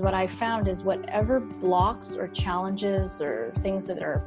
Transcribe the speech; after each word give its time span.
What 0.00 0.14
I 0.14 0.26
found 0.26 0.66
is 0.66 0.82
whatever 0.82 1.40
blocks 1.40 2.16
or 2.16 2.26
challenges 2.28 3.20
or 3.20 3.52
things 3.60 3.86
that 3.86 4.02
are 4.02 4.24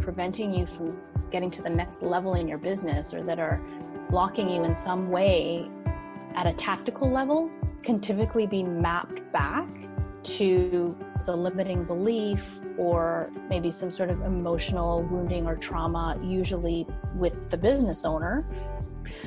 preventing 0.00 0.52
you 0.52 0.66
from 0.66 1.00
getting 1.30 1.50
to 1.52 1.62
the 1.62 1.70
next 1.70 2.02
level 2.02 2.34
in 2.34 2.46
your 2.46 2.58
business 2.58 3.14
or 3.14 3.22
that 3.22 3.38
are 3.38 3.62
blocking 4.10 4.50
you 4.50 4.64
in 4.64 4.74
some 4.74 5.10
way 5.10 5.70
at 6.34 6.46
a 6.46 6.52
tactical 6.52 7.10
level 7.10 7.50
can 7.82 8.00
typically 8.00 8.46
be 8.46 8.62
mapped 8.62 9.20
back 9.32 9.66
to 10.24 10.96
a 11.26 11.34
limiting 11.34 11.84
belief 11.84 12.60
or 12.76 13.30
maybe 13.48 13.70
some 13.70 13.90
sort 13.90 14.10
of 14.10 14.20
emotional 14.22 15.02
wounding 15.04 15.46
or 15.46 15.56
trauma, 15.56 16.18
usually 16.22 16.86
with 17.14 17.48
the 17.48 17.56
business 17.56 18.04
owner. 18.04 18.44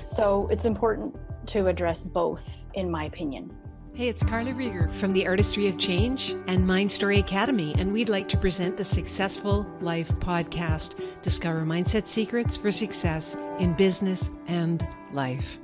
So 0.08 0.48
it's 0.52 0.66
important 0.66 1.16
to 1.48 1.68
address 1.68 2.04
both, 2.04 2.68
in 2.76 2.92
my 2.92 3.06
opinion. 3.06 3.52
Hey, 3.98 4.10
it's 4.10 4.22
Carla 4.22 4.52
Rieger 4.52 4.94
from 4.94 5.12
the 5.12 5.26
Artistry 5.26 5.68
of 5.68 5.80
Change 5.80 6.36
and 6.46 6.68
Mind 6.68 6.92
Story 6.92 7.18
Academy, 7.18 7.74
and 7.80 7.92
we'd 7.92 8.10
like 8.10 8.28
to 8.28 8.38
present 8.38 8.78
the 8.78 8.86
Successful 8.86 9.66
Life 9.82 10.10
podcast. 10.20 11.04
Discover 11.24 11.62
mindset 11.62 12.06
secrets 12.06 12.56
for 12.56 12.70
success 12.72 13.36
in 13.58 13.74
business 13.74 14.30
and 14.46 14.88
life. 15.14 15.58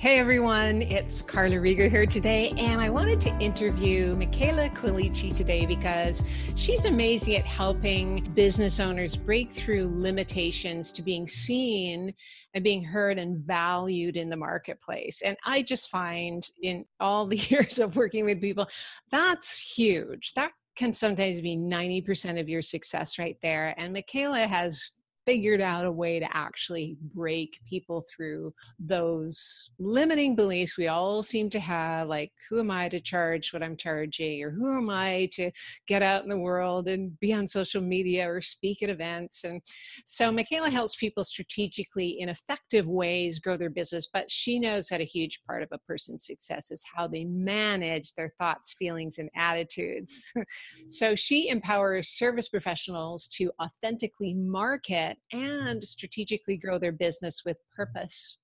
Hey 0.00 0.18
everyone, 0.18 0.80
it's 0.80 1.20
Carla 1.20 1.56
Rieger 1.56 1.90
here 1.90 2.06
today, 2.06 2.54
and 2.56 2.80
I 2.80 2.88
wanted 2.88 3.20
to 3.20 3.38
interview 3.38 4.16
Michela 4.16 4.70
Quilici 4.70 5.30
today 5.30 5.66
because 5.66 6.24
she's 6.56 6.86
amazing 6.86 7.36
at 7.36 7.44
helping 7.44 8.24
business 8.32 8.80
owners 8.80 9.14
break 9.14 9.50
through 9.50 9.92
limitations 9.94 10.90
to 10.92 11.02
being 11.02 11.28
seen 11.28 12.14
and 12.54 12.64
being 12.64 12.82
heard 12.82 13.18
and 13.18 13.44
valued 13.44 14.16
in 14.16 14.30
the 14.30 14.38
marketplace. 14.38 15.20
And 15.20 15.36
I 15.44 15.60
just 15.60 15.90
find 15.90 16.48
in 16.62 16.86
all 16.98 17.26
the 17.26 17.36
years 17.50 17.78
of 17.78 17.94
working 17.94 18.24
with 18.24 18.40
people, 18.40 18.70
that's 19.10 19.58
huge. 19.76 20.32
That 20.32 20.52
can 20.76 20.94
sometimes 20.94 21.42
be 21.42 21.58
90% 21.58 22.40
of 22.40 22.48
your 22.48 22.62
success 22.62 23.18
right 23.18 23.36
there. 23.42 23.74
And 23.76 23.92
Michela 23.92 24.46
has 24.46 24.92
figured 25.26 25.60
out 25.60 25.84
a 25.84 25.92
way 25.92 26.18
to 26.18 26.36
actually 26.36 26.96
break 27.14 27.60
people 27.68 28.02
through 28.14 28.52
those 28.78 29.70
limiting 29.78 30.34
beliefs 30.34 30.76
we 30.76 30.88
all 30.88 31.22
seem 31.22 31.48
to 31.50 31.60
have 31.60 32.08
like 32.08 32.32
who 32.48 32.60
am 32.60 32.70
i 32.70 32.88
to 32.88 33.00
charge 33.00 33.52
what 33.52 33.62
i'm 33.62 33.76
charging 33.76 34.42
or 34.42 34.50
who 34.50 34.76
am 34.76 34.90
i 34.90 35.28
to 35.32 35.50
get 35.86 36.02
out 36.02 36.22
in 36.22 36.28
the 36.28 36.38
world 36.38 36.88
and 36.88 37.18
be 37.20 37.32
on 37.32 37.46
social 37.46 37.80
media 37.82 38.28
or 38.28 38.40
speak 38.40 38.82
at 38.82 38.90
events? 38.90 39.44
And 39.44 39.60
so 40.04 40.30
michela 40.30 40.70
helps 40.70 40.96
people 40.96 41.24
strategically 41.24 42.20
in 42.20 42.28
effective 42.28 42.86
ways 42.86 43.38
grow 43.38 43.56
their 43.56 43.70
business 43.70 44.08
but 44.12 44.30
she 44.30 44.58
knows 44.58 44.88
that 44.88 45.00
a 45.00 45.04
huge 45.04 45.42
part 45.46 45.62
of 45.62 45.68
a 45.72 45.78
person's 45.78 46.26
success 46.26 46.70
is 46.70 46.84
how 46.94 47.06
they 47.06 47.24
manage 47.24 48.14
their 48.14 48.32
thoughts 48.38 48.74
feelings 48.74 49.18
and 49.18 49.30
attitudes. 49.36 50.32
So 50.88 51.14
she 51.14 51.48
empowers 51.48 52.08
service 52.08 52.48
professionals 52.48 53.26
to 53.28 53.52
authentically 53.62 54.34
market 54.34 55.18
and 55.32 55.82
strategically 55.82 56.56
grow 56.56 56.78
their 56.78 56.92
business 56.92 57.42
with 57.44 57.56
purpose, 57.74 58.38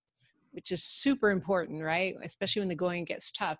which 0.53 0.71
is 0.71 0.83
super 0.83 1.31
important, 1.31 1.83
right? 1.83 2.15
Especially 2.23 2.61
when 2.61 2.69
the 2.69 2.75
going 2.75 3.05
gets 3.05 3.31
tough 3.31 3.59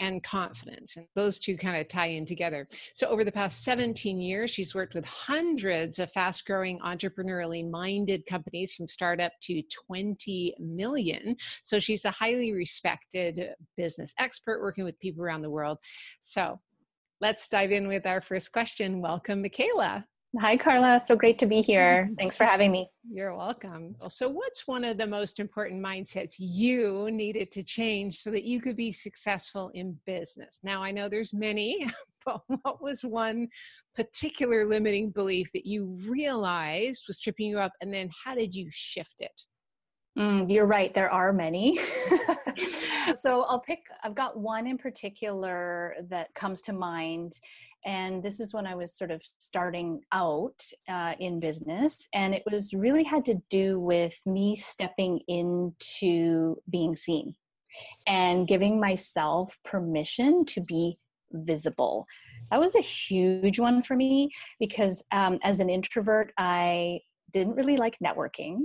and 0.00 0.22
confidence. 0.22 0.96
And 0.96 1.06
those 1.14 1.38
two 1.38 1.56
kind 1.56 1.76
of 1.80 1.88
tie 1.88 2.06
in 2.06 2.26
together. 2.26 2.66
So, 2.94 3.08
over 3.08 3.24
the 3.24 3.32
past 3.32 3.62
17 3.62 4.20
years, 4.20 4.50
she's 4.50 4.74
worked 4.74 4.94
with 4.94 5.04
hundreds 5.04 5.98
of 5.98 6.10
fast 6.12 6.46
growing, 6.46 6.78
entrepreneurially 6.80 7.68
minded 7.68 8.26
companies 8.26 8.74
from 8.74 8.88
startup 8.88 9.32
to 9.42 9.62
20 9.88 10.54
million. 10.58 11.36
So, 11.62 11.78
she's 11.78 12.04
a 12.04 12.10
highly 12.10 12.52
respected 12.52 13.50
business 13.76 14.14
expert 14.18 14.60
working 14.60 14.84
with 14.84 14.98
people 14.98 15.22
around 15.22 15.42
the 15.42 15.50
world. 15.50 15.78
So, 16.20 16.60
let's 17.20 17.48
dive 17.48 17.72
in 17.72 17.88
with 17.88 18.06
our 18.06 18.20
first 18.20 18.52
question. 18.52 19.00
Welcome, 19.00 19.42
Michela. 19.42 20.06
Hi, 20.40 20.56
Carla. 20.56 20.98
So 21.04 21.14
great 21.14 21.38
to 21.40 21.46
be 21.46 21.60
here. 21.60 22.10
Thanks 22.16 22.38
for 22.38 22.44
having 22.44 22.72
me. 22.72 22.88
You're 23.06 23.36
welcome. 23.36 23.94
So, 24.08 24.30
what's 24.30 24.66
one 24.66 24.82
of 24.82 24.96
the 24.96 25.06
most 25.06 25.38
important 25.38 25.84
mindsets 25.84 26.36
you 26.38 27.10
needed 27.10 27.50
to 27.52 27.62
change 27.62 28.16
so 28.16 28.30
that 28.30 28.44
you 28.44 28.58
could 28.58 28.74
be 28.74 28.92
successful 28.92 29.70
in 29.74 29.98
business? 30.06 30.58
Now, 30.62 30.82
I 30.82 30.90
know 30.90 31.10
there's 31.10 31.34
many, 31.34 31.86
but 32.24 32.40
what 32.46 32.82
was 32.82 33.04
one 33.04 33.48
particular 33.94 34.66
limiting 34.66 35.10
belief 35.10 35.52
that 35.52 35.66
you 35.66 35.98
realized 36.08 37.04
was 37.08 37.20
tripping 37.20 37.50
you 37.50 37.58
up? 37.58 37.72
And 37.82 37.92
then, 37.92 38.08
how 38.24 38.34
did 38.34 38.54
you 38.54 38.68
shift 38.70 39.16
it? 39.18 39.42
Mm, 40.18 40.52
you're 40.52 40.66
right. 40.66 40.94
There 40.94 41.10
are 41.10 41.32
many. 41.32 41.78
so 43.20 43.42
I'll 43.42 43.60
pick, 43.60 43.80
I've 44.02 44.14
got 44.14 44.38
one 44.38 44.66
in 44.66 44.78
particular 44.78 45.94
that 46.08 46.34
comes 46.34 46.60
to 46.62 46.72
mind, 46.72 47.38
and 47.84 48.22
this 48.22 48.40
is 48.40 48.52
when 48.54 48.66
i 48.66 48.74
was 48.74 48.96
sort 48.96 49.10
of 49.10 49.22
starting 49.38 50.00
out 50.12 50.62
uh, 50.88 51.14
in 51.18 51.40
business 51.40 52.08
and 52.14 52.34
it 52.34 52.42
was 52.50 52.72
really 52.74 53.04
had 53.04 53.24
to 53.24 53.40
do 53.50 53.80
with 53.80 54.20
me 54.26 54.54
stepping 54.54 55.20
into 55.28 56.56
being 56.70 56.94
seen 56.96 57.34
and 58.06 58.48
giving 58.48 58.78
myself 58.78 59.58
permission 59.64 60.44
to 60.44 60.60
be 60.60 60.96
visible. 61.32 62.06
That 62.50 62.60
was 62.60 62.74
a 62.74 62.80
huge 62.80 63.58
one 63.58 63.82
for 63.82 63.96
me 63.96 64.30
because 64.60 65.04
um, 65.12 65.38
as 65.42 65.60
an 65.60 65.70
introvert 65.70 66.32
i 66.38 67.00
didn't 67.32 67.54
really 67.54 67.78
like 67.78 67.96
networking. 68.04 68.58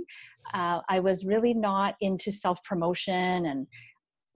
Uh, 0.52 0.80
i 0.88 1.00
was 1.00 1.24
really 1.24 1.54
not 1.54 1.96
into 2.00 2.30
self 2.30 2.62
promotion 2.64 3.46
and 3.46 3.66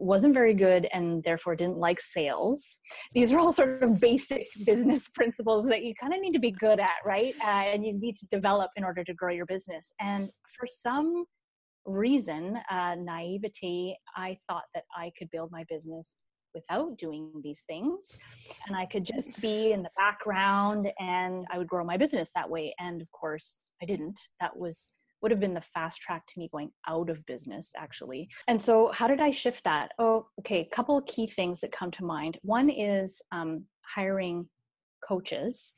wasn't 0.02 0.34
very 0.34 0.54
good 0.54 0.86
and 0.92 1.22
therefore 1.22 1.54
didn't 1.56 1.78
like 1.78 2.00
sales. 2.00 2.80
These 3.12 3.32
are 3.32 3.38
all 3.38 3.52
sort 3.52 3.82
of 3.82 4.00
basic 4.00 4.48
business 4.66 5.08
principles 5.08 5.66
that 5.68 5.84
you 5.84 5.94
kind 5.94 6.12
of 6.12 6.20
need 6.20 6.32
to 6.32 6.38
be 6.38 6.50
good 6.50 6.80
at, 6.80 6.96
right? 7.04 7.34
Uh, 7.42 7.64
and 7.72 7.84
you 7.84 7.92
need 7.92 8.16
to 8.16 8.26
develop 8.26 8.70
in 8.76 8.84
order 8.84 9.04
to 9.04 9.14
grow 9.14 9.32
your 9.32 9.46
business. 9.46 9.92
And 10.00 10.30
for 10.58 10.66
some 10.66 11.24
reason, 11.84 12.58
uh, 12.70 12.96
naivety, 12.96 13.96
I 14.16 14.38
thought 14.48 14.64
that 14.74 14.84
I 14.96 15.12
could 15.18 15.30
build 15.30 15.50
my 15.50 15.64
business 15.68 16.16
without 16.54 16.98
doing 16.98 17.30
these 17.42 17.62
things 17.66 18.18
and 18.66 18.76
i 18.76 18.84
could 18.84 19.04
just 19.04 19.40
be 19.40 19.72
in 19.72 19.82
the 19.82 19.88
background 19.96 20.92
and 20.98 21.46
i 21.50 21.56
would 21.56 21.66
grow 21.66 21.82
my 21.82 21.96
business 21.96 22.30
that 22.34 22.48
way 22.48 22.74
and 22.78 23.00
of 23.00 23.10
course 23.10 23.60
i 23.82 23.86
didn't 23.86 24.20
that 24.38 24.54
was 24.54 24.90
would 25.22 25.30
have 25.30 25.40
been 25.40 25.54
the 25.54 25.60
fast 25.60 26.00
track 26.00 26.26
to 26.26 26.38
me 26.38 26.48
going 26.52 26.70
out 26.88 27.08
of 27.08 27.24
business 27.26 27.72
actually. 27.76 28.28
And 28.48 28.60
so 28.60 28.90
how 28.92 29.06
did 29.06 29.20
i 29.20 29.30
shift 29.30 29.64
that? 29.64 29.92
Oh 29.98 30.26
okay 30.40 30.60
a 30.60 30.74
couple 30.76 31.00
key 31.02 31.26
things 31.26 31.60
that 31.60 31.72
come 31.72 31.90
to 31.92 32.04
mind. 32.04 32.38
One 32.42 32.68
is 32.68 33.22
um, 33.32 33.64
hiring 33.82 34.48
coaches 35.06 35.74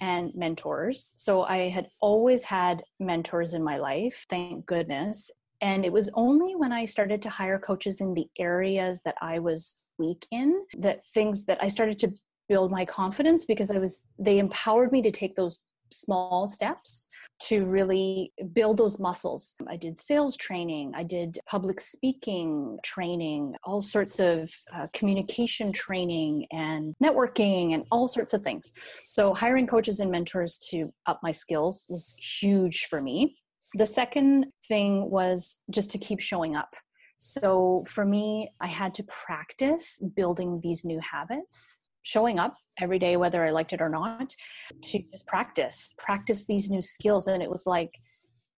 and 0.00 0.32
mentors. 0.34 1.12
So 1.16 1.42
i 1.44 1.68
had 1.68 1.88
always 2.00 2.44
had 2.44 2.82
mentors 3.00 3.54
in 3.54 3.62
my 3.62 3.78
life 3.78 4.26
thank 4.28 4.66
goodness. 4.66 5.30
And 5.60 5.84
it 5.84 5.92
was 5.92 6.10
only 6.14 6.54
when 6.56 6.72
i 6.72 6.84
started 6.84 7.22
to 7.22 7.30
hire 7.30 7.58
coaches 7.58 8.00
in 8.00 8.12
the 8.14 8.26
areas 8.38 9.00
that 9.04 9.16
i 9.22 9.38
was 9.38 9.78
weak 9.98 10.26
in 10.30 10.64
that 10.78 11.06
things 11.06 11.44
that 11.44 11.58
i 11.62 11.68
started 11.68 11.98
to 12.00 12.12
build 12.48 12.70
my 12.70 12.84
confidence 12.84 13.44
because 13.46 13.70
i 13.70 13.78
was 13.78 14.02
they 14.18 14.38
empowered 14.38 14.92
me 14.92 15.00
to 15.02 15.10
take 15.10 15.36
those 15.36 15.58
small 15.92 16.46
steps 16.46 17.08
to 17.42 17.64
really 17.64 18.32
build 18.52 18.78
those 18.78 18.98
muscles. 18.98 19.54
I 19.68 19.76
did 19.76 19.98
sales 19.98 20.36
training, 20.36 20.92
I 20.94 21.02
did 21.02 21.38
public 21.46 21.80
speaking 21.80 22.78
training, 22.82 23.54
all 23.64 23.82
sorts 23.82 24.20
of 24.20 24.50
uh, 24.74 24.86
communication 24.92 25.72
training 25.72 26.46
and 26.52 26.94
networking 27.02 27.74
and 27.74 27.84
all 27.90 28.08
sorts 28.08 28.34
of 28.34 28.42
things. 28.42 28.72
So, 29.08 29.34
hiring 29.34 29.66
coaches 29.66 30.00
and 30.00 30.10
mentors 30.10 30.58
to 30.70 30.92
up 31.06 31.20
my 31.22 31.32
skills 31.32 31.86
was 31.88 32.14
huge 32.18 32.86
for 32.86 33.00
me. 33.00 33.36
The 33.74 33.86
second 33.86 34.46
thing 34.68 35.10
was 35.10 35.58
just 35.70 35.90
to 35.92 35.98
keep 35.98 36.20
showing 36.20 36.54
up. 36.54 36.74
So, 37.18 37.84
for 37.88 38.04
me, 38.04 38.50
I 38.60 38.66
had 38.66 38.94
to 38.94 39.04
practice 39.04 40.00
building 40.14 40.60
these 40.62 40.84
new 40.84 41.00
habits 41.00 41.80
showing 42.04 42.38
up 42.38 42.56
every 42.80 42.98
day, 42.98 43.16
whether 43.16 43.44
I 43.44 43.50
liked 43.50 43.72
it 43.72 43.80
or 43.80 43.88
not, 43.88 44.34
to 44.82 45.02
just 45.12 45.26
practice, 45.26 45.94
practice 45.98 46.46
these 46.46 46.70
new 46.70 46.82
skills. 46.82 47.26
And 47.26 47.42
it 47.42 47.50
was 47.50 47.66
like 47.66 47.92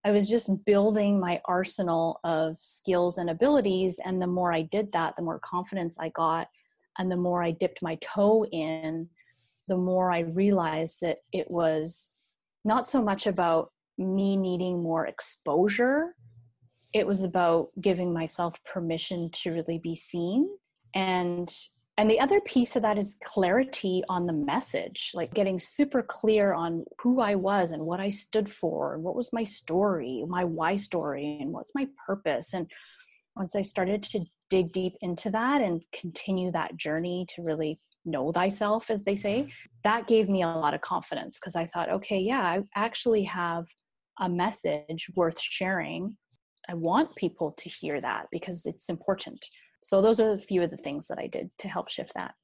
I 0.04 0.10
was 0.10 0.28
just 0.28 0.50
building 0.64 1.18
my 1.18 1.40
arsenal 1.46 2.20
of 2.22 2.58
skills 2.60 3.18
and 3.18 3.30
abilities. 3.30 3.98
And 4.04 4.20
the 4.20 4.26
more 4.26 4.52
I 4.52 4.62
did 4.62 4.92
that, 4.92 5.16
the 5.16 5.22
more 5.22 5.40
confidence 5.40 5.96
I 5.98 6.10
got. 6.10 6.48
And 6.98 7.10
the 7.10 7.16
more 7.16 7.42
I 7.42 7.50
dipped 7.50 7.82
my 7.82 7.96
toe 7.96 8.44
in, 8.46 9.08
the 9.68 9.76
more 9.76 10.12
I 10.12 10.20
realized 10.20 11.00
that 11.02 11.18
it 11.32 11.50
was 11.50 12.14
not 12.64 12.86
so 12.86 13.02
much 13.02 13.26
about 13.26 13.72
me 13.98 14.36
needing 14.36 14.82
more 14.82 15.06
exposure. 15.06 16.14
It 16.92 17.06
was 17.06 17.22
about 17.22 17.68
giving 17.80 18.12
myself 18.12 18.62
permission 18.64 19.30
to 19.32 19.52
really 19.52 19.78
be 19.78 19.94
seen 19.94 20.48
and 20.94 21.52
and 21.98 22.10
the 22.10 22.20
other 22.20 22.40
piece 22.40 22.76
of 22.76 22.82
that 22.82 22.98
is 22.98 23.16
clarity 23.24 24.02
on 24.08 24.26
the 24.26 24.32
message, 24.32 25.12
like 25.14 25.32
getting 25.32 25.58
super 25.58 26.02
clear 26.02 26.52
on 26.52 26.84
who 27.00 27.20
I 27.20 27.36
was 27.36 27.72
and 27.72 27.86
what 27.86 28.00
I 28.00 28.10
stood 28.10 28.50
for, 28.50 28.94
and 28.94 29.02
what 29.02 29.16
was 29.16 29.32
my 29.32 29.44
story, 29.44 30.22
my 30.28 30.44
why 30.44 30.76
story, 30.76 31.38
and 31.40 31.52
what's 31.52 31.74
my 31.74 31.88
purpose. 32.06 32.52
And 32.52 32.70
once 33.34 33.56
I 33.56 33.62
started 33.62 34.02
to 34.04 34.24
dig 34.50 34.72
deep 34.72 34.92
into 35.00 35.30
that 35.30 35.62
and 35.62 35.82
continue 35.98 36.52
that 36.52 36.76
journey 36.76 37.26
to 37.34 37.42
really 37.42 37.80
know 38.04 38.30
thyself, 38.30 38.90
as 38.90 39.02
they 39.02 39.14
say, 39.14 39.48
that 39.82 40.06
gave 40.06 40.28
me 40.28 40.42
a 40.42 40.48
lot 40.48 40.74
of 40.74 40.82
confidence 40.82 41.38
because 41.38 41.56
I 41.56 41.66
thought, 41.66 41.90
okay, 41.90 42.18
yeah, 42.18 42.42
I 42.42 42.62
actually 42.74 43.24
have 43.24 43.66
a 44.20 44.28
message 44.28 45.10
worth 45.16 45.40
sharing. 45.40 46.16
I 46.68 46.74
want 46.74 47.16
people 47.16 47.52
to 47.58 47.68
hear 47.68 48.00
that 48.00 48.26
because 48.30 48.66
it's 48.66 48.88
important. 48.88 49.44
So, 49.86 50.02
those 50.02 50.18
are 50.18 50.32
a 50.32 50.38
few 50.38 50.64
of 50.64 50.72
the 50.72 50.76
things 50.76 51.06
that 51.06 51.20
I 51.20 51.28
did 51.28 51.48
to 51.58 51.68
help 51.68 51.88
shift 51.88 52.14
that. 52.16 52.34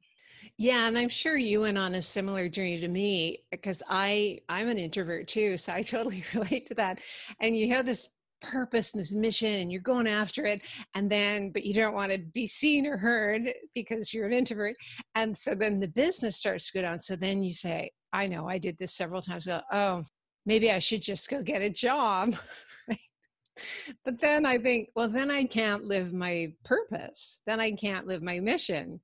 Yeah, 0.59 0.87
and 0.87 0.97
I'm 0.97 1.09
sure 1.09 1.37
you 1.37 1.63
went 1.63 1.77
on 1.77 1.97
a 1.97 2.01
similar 2.01 2.49
journey 2.49 2.79
to 2.79 2.87
me 2.87 3.43
because 3.51 3.83
I 3.89 4.39
I'm 4.49 4.69
an 4.69 4.79
introvert 4.79 5.27
too, 5.27 5.57
so 5.57 5.73
I 5.73 5.83
totally 5.95 6.23
relate 6.35 6.67
to 6.67 6.75
that. 6.75 7.01
And 7.41 7.57
you 7.57 7.75
have 7.75 7.85
this 7.85 8.11
purpose 8.43 8.93
and 8.93 9.01
this 9.01 9.13
mission 9.13 9.51
and 9.55 9.73
you're 9.73 9.81
going 9.81 10.07
after 10.07 10.47
it 10.47 10.63
and 10.95 11.11
then 11.11 11.51
but 11.51 11.65
you 11.65 11.75
don't 11.75 11.95
want 11.95 12.13
to 12.13 12.19
be 12.19 12.47
seen 12.47 12.87
or 12.87 12.97
heard 12.97 13.53
because 13.73 14.13
you're 14.13 14.27
an 14.27 14.33
introvert 14.33 14.75
and 15.15 15.39
so 15.39 15.55
then 15.55 15.79
the 15.79 15.87
business 15.87 16.39
starts 16.39 16.67
to 16.67 16.77
go 16.77 16.83
down 16.83 16.99
so 16.99 17.15
then 17.15 17.45
you 17.45 17.55
say 17.55 17.89
i 18.13 18.27
know 18.27 18.49
i 18.49 18.59
did 18.59 18.77
this 18.79 18.97
several 18.97 19.23
times 19.23 19.47
go 19.47 19.61
oh 19.71 20.03
maybe 20.45 20.73
i 20.73 20.81
should 20.81 21.01
just 21.01 21.31
go 21.31 21.41
get 21.41 21.63
a 21.63 21.71
job 21.71 22.35
but 24.05 24.21
then 24.21 24.47
i 24.47 24.57
think 24.57 24.89
well 24.97 25.09
then 25.09 25.31
i 25.31 25.45
can't 25.45 25.85
live 25.85 26.13
my 26.13 26.53
purpose 26.65 27.43
then 27.47 27.61
i 27.61 27.71
can't 27.71 28.07
live 28.07 28.23
my 28.23 28.41
mission 28.41 29.01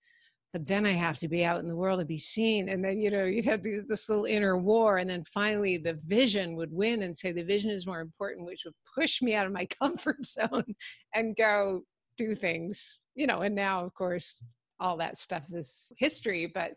but 0.52 0.66
then 0.66 0.86
I 0.86 0.92
have 0.92 1.18
to 1.18 1.28
be 1.28 1.44
out 1.44 1.60
in 1.60 1.68
the 1.68 1.76
world 1.76 2.00
to 2.00 2.06
be 2.06 2.18
seen. 2.18 2.70
And 2.70 2.82
then, 2.82 2.98
you 3.00 3.10
know, 3.10 3.24
you'd 3.24 3.44
have 3.44 3.62
this 3.86 4.08
little 4.08 4.24
inner 4.24 4.56
war. 4.56 4.96
And 4.96 5.10
then 5.10 5.24
finally 5.24 5.76
the 5.76 5.98
vision 6.06 6.56
would 6.56 6.72
win 6.72 7.02
and 7.02 7.14
say 7.14 7.32
the 7.32 7.42
vision 7.42 7.70
is 7.70 7.86
more 7.86 8.00
important, 8.00 8.46
which 8.46 8.64
would 8.64 8.74
push 8.94 9.20
me 9.20 9.34
out 9.34 9.46
of 9.46 9.52
my 9.52 9.66
comfort 9.82 10.24
zone 10.24 10.74
and 11.14 11.36
go 11.36 11.82
do 12.16 12.34
things, 12.34 12.98
you 13.14 13.26
know. 13.26 13.40
And 13.42 13.54
now, 13.54 13.84
of 13.84 13.92
course, 13.92 14.42
all 14.80 14.96
that 14.96 15.18
stuff 15.18 15.44
is 15.52 15.92
history. 15.98 16.50
But 16.52 16.72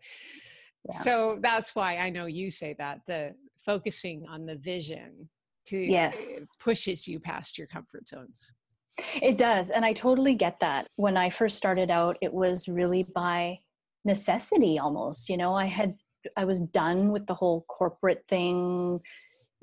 yeah. 0.89 0.97
so 0.99 1.39
that's 1.41 1.73
why 1.73 1.97
I 1.97 2.09
know 2.09 2.25
you 2.25 2.51
say 2.51 2.75
that 2.77 2.99
the 3.07 3.35
focusing 3.65 4.25
on 4.27 4.45
the 4.45 4.57
vision 4.57 5.29
to 5.71 5.77
yes. 5.77 6.45
pushes 6.59 7.07
you 7.07 7.19
past 7.19 7.57
your 7.57 7.67
comfort 7.67 8.07
zones. 8.07 8.51
It 9.21 9.37
does. 9.37 9.69
And 9.69 9.85
I 9.85 9.93
totally 9.93 10.35
get 10.35 10.59
that. 10.59 10.87
When 10.97 11.17
I 11.17 11.29
first 11.29 11.57
started 11.57 11.89
out, 11.89 12.17
it 12.21 12.33
was 12.33 12.67
really 12.67 13.03
by 13.03 13.59
necessity 14.03 14.77
almost. 14.77 15.29
You 15.29 15.37
know, 15.37 15.53
I 15.53 15.65
had, 15.65 15.95
I 16.35 16.45
was 16.45 16.59
done 16.59 17.11
with 17.11 17.25
the 17.25 17.33
whole 17.33 17.65
corporate 17.67 18.23
thing. 18.27 18.99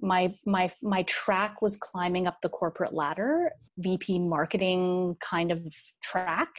My 0.00 0.32
my 0.46 0.70
my 0.80 1.02
track 1.04 1.60
was 1.60 1.76
climbing 1.76 2.28
up 2.28 2.38
the 2.40 2.48
corporate 2.48 2.94
ladder, 2.94 3.50
VP 3.78 4.20
marketing 4.20 5.16
kind 5.20 5.50
of 5.50 5.60
track, 6.02 6.50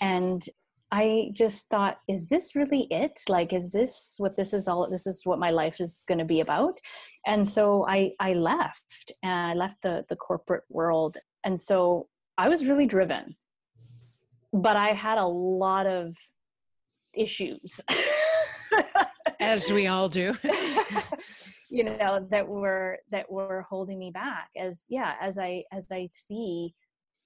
and 0.00 0.44
I 0.92 1.30
just 1.32 1.68
thought, 1.68 1.98
is 2.08 2.28
this 2.28 2.54
really 2.54 2.86
it? 2.90 3.20
Like, 3.28 3.52
is 3.52 3.70
this 3.72 4.14
what 4.18 4.36
this 4.36 4.54
is 4.54 4.68
all? 4.68 4.88
This 4.88 5.06
is 5.06 5.22
what 5.24 5.38
my 5.38 5.50
life 5.50 5.80
is 5.80 6.04
going 6.06 6.18
to 6.18 6.24
be 6.24 6.40
about. 6.40 6.80
And 7.26 7.48
so 7.48 7.86
I 7.88 8.12
I 8.20 8.34
left 8.34 9.12
and 9.22 9.50
I 9.50 9.54
left 9.54 9.82
the 9.82 10.04
the 10.08 10.16
corporate 10.16 10.64
world 10.68 11.16
and 11.46 11.60
so 11.60 12.08
I 12.36 12.48
was 12.48 12.66
really 12.66 12.86
driven, 12.86 13.36
but 14.52 14.76
I 14.76 14.88
had 14.88 15.16
a 15.16 15.26
lot 15.26 15.86
of 15.86 16.16
issues. 17.14 17.80
as 19.40 19.70
we 19.70 19.86
all 19.86 20.08
do. 20.08 20.36
you 21.70 21.84
know, 21.84 22.26
that 22.30 22.48
were 22.48 22.98
that 23.10 23.30
were 23.30 23.62
holding 23.62 23.98
me 23.98 24.10
back 24.10 24.50
as 24.56 24.82
yeah, 24.88 25.14
as 25.20 25.38
I 25.38 25.64
as 25.72 25.92
I 25.92 26.08
see 26.12 26.74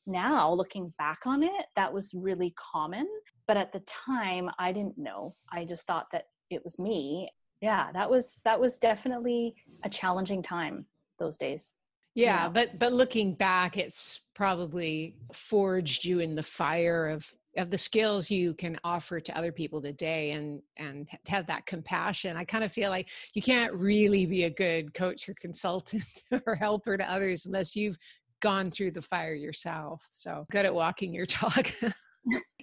now 0.06 0.52
looking 0.52 0.92
back 0.98 1.20
on 1.26 1.42
it, 1.42 1.66
that 1.76 1.92
was 1.92 2.12
really 2.14 2.54
common. 2.56 3.06
But 3.46 3.56
at 3.56 3.72
the 3.72 3.80
time 3.80 4.50
I 4.58 4.72
didn't 4.72 4.98
know. 4.98 5.34
I 5.52 5.64
just 5.64 5.86
thought 5.86 6.06
that 6.12 6.26
it 6.50 6.62
was 6.64 6.78
me. 6.78 7.28
Yeah, 7.60 7.90
that 7.92 8.08
was 8.08 8.40
that 8.44 8.60
was 8.60 8.78
definitely 8.78 9.54
a 9.84 9.90
challenging 9.90 10.42
time 10.42 10.86
those 11.18 11.36
days 11.36 11.72
yeah, 12.14 12.48
but 12.48 12.78
but 12.78 12.92
looking 12.92 13.34
back 13.34 13.76
it's 13.76 14.20
probably 14.34 15.16
forged 15.32 16.04
you 16.04 16.20
in 16.20 16.34
the 16.34 16.42
fire 16.42 17.08
of 17.08 17.32
of 17.56 17.70
the 17.70 17.78
skills 17.78 18.30
you 18.30 18.54
can 18.54 18.78
offer 18.84 19.18
to 19.18 19.36
other 19.36 19.50
people 19.50 19.82
today 19.82 20.30
and 20.30 20.62
and 20.78 21.08
have 21.26 21.46
that 21.46 21.66
compassion 21.66 22.36
i 22.36 22.44
kind 22.44 22.62
of 22.62 22.70
feel 22.70 22.90
like 22.90 23.08
you 23.34 23.42
can't 23.42 23.74
really 23.74 24.24
be 24.24 24.44
a 24.44 24.50
good 24.50 24.94
coach 24.94 25.28
or 25.28 25.34
consultant 25.34 26.04
or 26.46 26.54
helper 26.54 26.96
to 26.96 27.10
others 27.10 27.46
unless 27.46 27.74
you've 27.74 27.96
gone 28.40 28.70
through 28.70 28.90
the 28.90 29.02
fire 29.02 29.34
yourself 29.34 30.06
so 30.10 30.46
good 30.50 30.66
at 30.66 30.74
walking 30.74 31.14
your 31.14 31.26
talk 31.40 31.72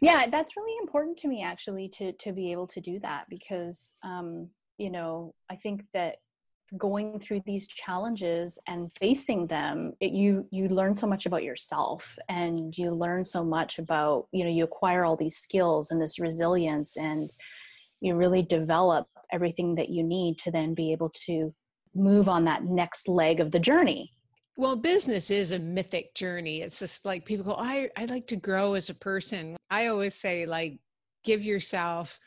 yeah 0.01 0.27
that's 0.29 0.55
really 0.55 0.77
important 0.81 1.17
to 1.17 1.27
me 1.27 1.41
actually 1.43 1.89
to 1.89 2.11
to 2.13 2.31
be 2.31 2.51
able 2.51 2.67
to 2.67 2.79
do 2.79 2.99
that 2.99 3.25
because 3.29 3.93
um 4.03 4.49
you 4.77 4.89
know 4.89 5.33
i 5.49 5.55
think 5.55 5.83
that 5.93 6.17
going 6.77 7.19
through 7.19 7.41
these 7.45 7.65
challenges 7.65 8.59
and 8.67 8.91
facing 8.99 9.47
them 9.47 9.93
it, 10.01 10.11
you 10.11 10.45
you 10.51 10.67
learn 10.67 10.93
so 10.95 11.07
much 11.07 11.25
about 11.25 11.43
yourself 11.43 12.17
and 12.27 12.77
you 12.77 12.91
learn 12.91 13.23
so 13.23 13.43
much 13.43 13.79
about 13.79 14.27
you 14.31 14.43
know 14.43 14.49
you 14.49 14.65
acquire 14.65 15.05
all 15.05 15.15
these 15.15 15.37
skills 15.37 15.91
and 15.91 16.01
this 16.01 16.19
resilience 16.19 16.97
and 16.97 17.33
you 18.01 18.15
really 18.15 18.41
develop 18.41 19.07
everything 19.31 19.75
that 19.75 19.89
you 19.89 20.03
need 20.03 20.37
to 20.37 20.51
then 20.51 20.73
be 20.73 20.91
able 20.91 21.09
to 21.09 21.53
move 21.95 22.27
on 22.27 22.45
that 22.45 22.63
next 22.63 23.07
leg 23.07 23.39
of 23.39 23.51
the 23.51 23.59
journey 23.59 24.11
well 24.57 24.75
business 24.75 25.29
is 25.29 25.51
a 25.51 25.59
mythic 25.59 26.13
journey. 26.15 26.61
It's 26.61 26.79
just 26.79 27.05
like 27.05 27.25
people 27.25 27.45
go 27.45 27.55
i 27.57 27.89
i 27.95 28.05
like 28.05 28.27
to 28.27 28.35
grow 28.35 28.73
as 28.73 28.89
a 28.89 28.95
person. 28.95 29.55
I 29.69 29.87
always 29.87 30.15
say 30.15 30.45
like 30.45 30.79
give 31.23 31.43
yourself 31.43 32.19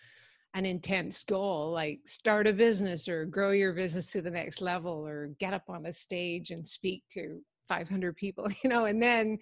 an 0.54 0.66
intense 0.66 1.22
goal 1.22 1.70
like 1.70 2.00
start 2.06 2.48
a 2.48 2.52
business 2.52 3.08
or 3.08 3.24
grow 3.24 3.52
your 3.52 3.72
business 3.72 4.08
to 4.08 4.20
the 4.20 4.30
next 4.30 4.60
level 4.60 5.06
or 5.06 5.30
get 5.38 5.54
up 5.54 5.62
on 5.68 5.86
a 5.86 5.92
stage 5.92 6.50
and 6.50 6.66
speak 6.66 7.04
to 7.08 7.40
500 7.68 8.16
people 8.16 8.48
you 8.64 8.70
know 8.70 8.86
and 8.86 9.00
then 9.00 9.38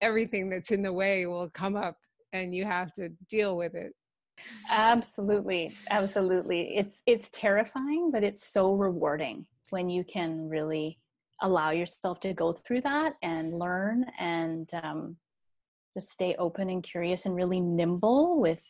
everything 0.00 0.50
that's 0.50 0.72
in 0.72 0.82
the 0.82 0.92
way 0.92 1.26
will 1.26 1.48
come 1.50 1.76
up 1.76 1.96
and 2.32 2.54
you 2.54 2.64
have 2.64 2.92
to 2.92 3.08
deal 3.28 3.56
with 3.56 3.74
it. 3.74 3.94
Absolutely. 4.70 5.74
Absolutely. 5.90 6.76
It's 6.76 7.02
it's 7.06 7.30
terrifying 7.32 8.10
but 8.12 8.22
it's 8.24 8.46
so 8.46 8.74
rewarding 8.74 9.46
when 9.70 9.88
you 9.88 10.04
can 10.04 10.48
really 10.48 10.98
allow 11.40 11.70
yourself 11.70 12.20
to 12.20 12.32
go 12.32 12.52
through 12.52 12.82
that 12.82 13.14
and 13.22 13.58
learn 13.58 14.06
and 14.18 14.68
um, 14.82 15.16
just 15.96 16.10
stay 16.10 16.34
open 16.38 16.70
and 16.70 16.82
curious 16.82 17.26
and 17.26 17.34
really 17.34 17.60
nimble 17.60 18.40
with 18.40 18.64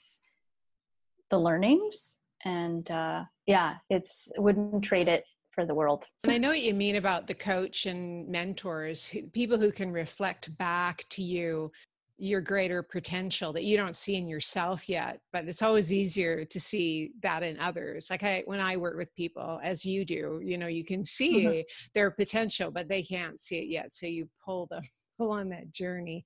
the 1.31 1.38
learnings. 1.38 2.19
And 2.44 2.88
uh, 2.91 3.25
yeah 3.49 3.76
it's 3.88 4.31
wouldn't 4.37 4.84
trade 4.84 5.08
it 5.08 5.25
for 5.51 5.67
the 5.67 5.75
world. 5.75 6.06
And 6.22 6.32
i 6.32 6.39
know 6.39 6.51
what 6.51 6.63
you 6.63 6.75
mean 6.75 6.96
about 6.96 7.27
the 7.27 7.34
coach 7.34 7.87
and 7.87 8.29
mentors 8.29 9.13
people 9.32 9.58
who 9.58 9.72
can 9.72 9.91
reflect 9.91 10.56
back 10.56 11.05
to 11.10 11.22
you 11.22 11.72
your 12.19 12.41
greater 12.41 12.82
potential 12.82 13.53
that 13.53 13.63
you 13.63 13.77
don't 13.77 13.94
see 13.94 14.17
in 14.17 14.27
yourself 14.27 14.89
yet 14.89 15.20
but 15.32 15.46
it's 15.46 15.63
always 15.63 15.93
easier 15.93 16.44
to 16.44 16.58
see 16.58 17.13
that 17.22 17.44
in 17.44 17.58
others 17.60 18.08
like 18.10 18.25
i 18.25 18.43
when 18.46 18.60
i 18.60 18.77
work 18.77 18.96
with 18.96 19.15
people 19.15 19.60
as 19.63 19.84
you 19.84 20.05
do 20.05 20.41
you 20.43 20.58
know 20.58 20.67
you 20.67 20.84
can 20.84 21.05
see 21.05 21.44
mm-hmm. 21.44 21.60
their 21.94 22.10
potential 22.10 22.72
but 22.72 22.89
they 22.89 23.03
can't 23.03 23.41
see 23.41 23.58
it 23.58 23.69
yet 23.69 23.93
so 23.93 24.05
you 24.05 24.29
pull 24.44 24.67
them 24.67 24.82
pull 25.19 25.31
on 25.31 25.48
that 25.48 25.70
journey 25.70 26.25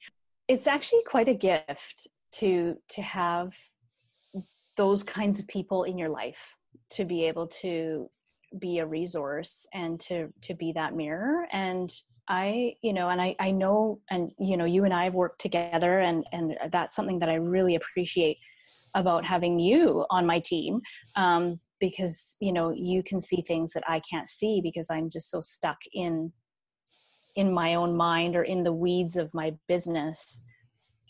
it's 0.49 0.67
actually 0.67 1.03
quite 1.07 1.29
a 1.29 1.35
gift 1.35 2.09
to 2.33 2.77
to 2.89 3.03
have 3.03 3.55
those 4.77 5.03
kinds 5.03 5.39
of 5.39 5.47
people 5.47 5.85
in 5.85 5.99
your 5.99 6.09
life 6.09 6.57
to 6.89 7.05
be 7.05 7.25
able 7.25 7.47
to 7.47 8.09
be 8.59 8.79
a 8.79 8.87
resource 8.87 9.67
and 9.73 9.99
to 10.01 10.33
to 10.41 10.55
be 10.55 10.73
that 10.73 10.95
mirror 10.95 11.47
and 11.53 11.93
i 12.29 12.75
you 12.83 12.93
know 12.93 13.09
and 13.09 13.21
i 13.21 13.35
i 13.41 13.51
know 13.51 14.01
and 14.11 14.31
you 14.39 14.57
know 14.57 14.65
you 14.65 14.85
and 14.85 14.95
i 14.95 15.05
have 15.05 15.15
worked 15.15 15.41
together 15.41 15.99
and 15.99 16.25
and 16.33 16.57
that's 16.71 16.95
something 16.95 17.19
that 17.19 17.29
i 17.29 17.35
really 17.35 17.75
appreciate 17.75 18.39
about 18.95 19.25
having 19.25 19.59
you 19.59 20.05
on 20.11 20.27
my 20.27 20.39
team 20.39 20.81
um, 21.17 21.59
because 21.81 22.37
you 22.41 22.53
know 22.53 22.71
you 22.71 23.03
can 23.03 23.21
see 23.21 23.43
things 23.43 23.73
that 23.73 23.83
i 23.89 24.01
can't 24.01 24.29
see 24.29 24.61
because 24.61 24.89
i'm 24.91 25.09
just 25.09 25.31
so 25.31 25.41
stuck 25.41 25.79
in 25.93 26.33
in 27.35 27.53
my 27.53 27.75
own 27.75 27.97
mind 27.97 28.37
or 28.37 28.43
in 28.43 28.63
the 28.63 28.73
weeds 28.73 29.17
of 29.17 29.33
my 29.33 29.55
business 29.67 30.43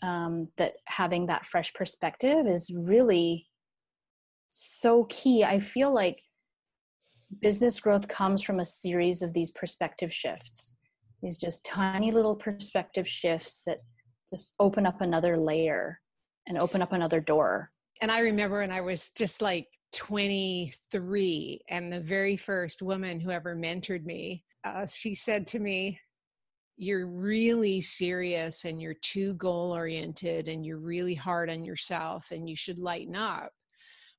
um, 0.01 0.49
that 0.57 0.73
having 0.85 1.27
that 1.27 1.45
fresh 1.45 1.73
perspective 1.73 2.47
is 2.47 2.71
really 2.73 3.47
so 4.49 5.05
key. 5.05 5.43
I 5.43 5.59
feel 5.59 5.93
like 5.93 6.22
business 7.41 7.79
growth 7.79 8.07
comes 8.07 8.41
from 8.41 8.59
a 8.59 8.65
series 8.65 9.21
of 9.21 9.33
these 9.33 9.51
perspective 9.51 10.13
shifts, 10.13 10.75
these 11.21 11.37
just 11.37 11.63
tiny 11.63 12.11
little 12.11 12.35
perspective 12.35 13.07
shifts 13.07 13.63
that 13.65 13.79
just 14.29 14.53
open 14.59 14.85
up 14.85 15.01
another 15.01 15.37
layer 15.37 15.99
and 16.47 16.57
open 16.57 16.81
up 16.81 16.93
another 16.93 17.19
door. 17.19 17.71
And 18.01 18.11
I 18.11 18.19
remember 18.19 18.59
when 18.59 18.71
I 18.71 18.81
was 18.81 19.11
just 19.15 19.41
like 19.41 19.67
23, 19.93 21.61
and 21.69 21.93
the 21.93 21.99
very 21.99 22.35
first 22.35 22.81
woman 22.81 23.19
who 23.19 23.31
ever 23.31 23.55
mentored 23.55 24.05
me, 24.05 24.43
uh, 24.65 24.85
she 24.85 25.15
said 25.15 25.47
to 25.47 25.59
me, 25.59 25.99
you're 26.77 27.07
really 27.07 27.81
serious 27.81 28.65
and 28.65 28.81
you're 28.81 28.95
too 28.95 29.35
goal 29.35 29.71
oriented 29.71 30.47
and 30.47 30.65
you're 30.65 30.79
really 30.79 31.13
hard 31.13 31.49
on 31.49 31.63
yourself 31.63 32.31
and 32.31 32.49
you 32.49 32.55
should 32.55 32.79
lighten 32.79 33.15
up 33.15 33.51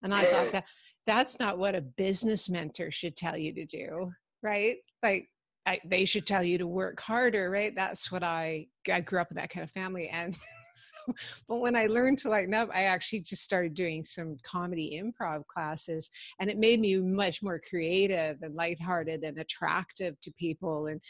and 0.03 0.15
i 0.15 0.25
thought 0.25 0.53
that 0.53 0.65
that's 1.07 1.39
not 1.39 1.59
what 1.59 1.75
a 1.75 1.81
business 1.81 2.49
mentor 2.49 2.91
should 2.91 3.17
tell 3.17 3.37
you 3.37 3.53
to 3.53 3.65
do 3.65 4.13
right? 4.43 4.77
Like 5.03 5.29
I, 5.67 5.81
they 5.87 6.05
should 6.05 6.27
tell 6.27 6.43
you 6.45 6.59
to 6.59 6.67
work 6.67 7.01
harder 7.01 7.51
right? 7.51 7.75
That's 7.75 8.13
what 8.13 8.23
i 8.23 8.67
i 8.91 9.01
grew 9.01 9.21
up 9.21 9.31
in 9.31 9.37
that 9.37 9.51
kind 9.51 9.65
of 9.65 9.71
family 9.71 10.09
and 10.09 10.37
but 11.49 11.57
when 11.57 11.77
I 11.77 11.87
learned 11.87 12.19
to 12.19 12.29
lighten 12.29 12.55
up, 12.55 12.69
I 12.73 12.85
actually 12.85 13.21
just 13.21 13.43
started 13.43 13.75
doing 13.75 14.05
some 14.05 14.37
comedy 14.43 15.01
improv 15.03 15.47
classes, 15.47 16.11
and 16.41 16.51
it 16.51 16.59
made 16.59 16.81
me 16.81 16.97
much 16.97 17.43
more 17.43 17.61
creative 17.69 18.43
and 18.43 18.55
lighthearted 18.55 19.23
and 19.23 19.39
attractive 19.39 20.21
to 20.23 20.33
people, 20.33 20.87
and 20.87 21.01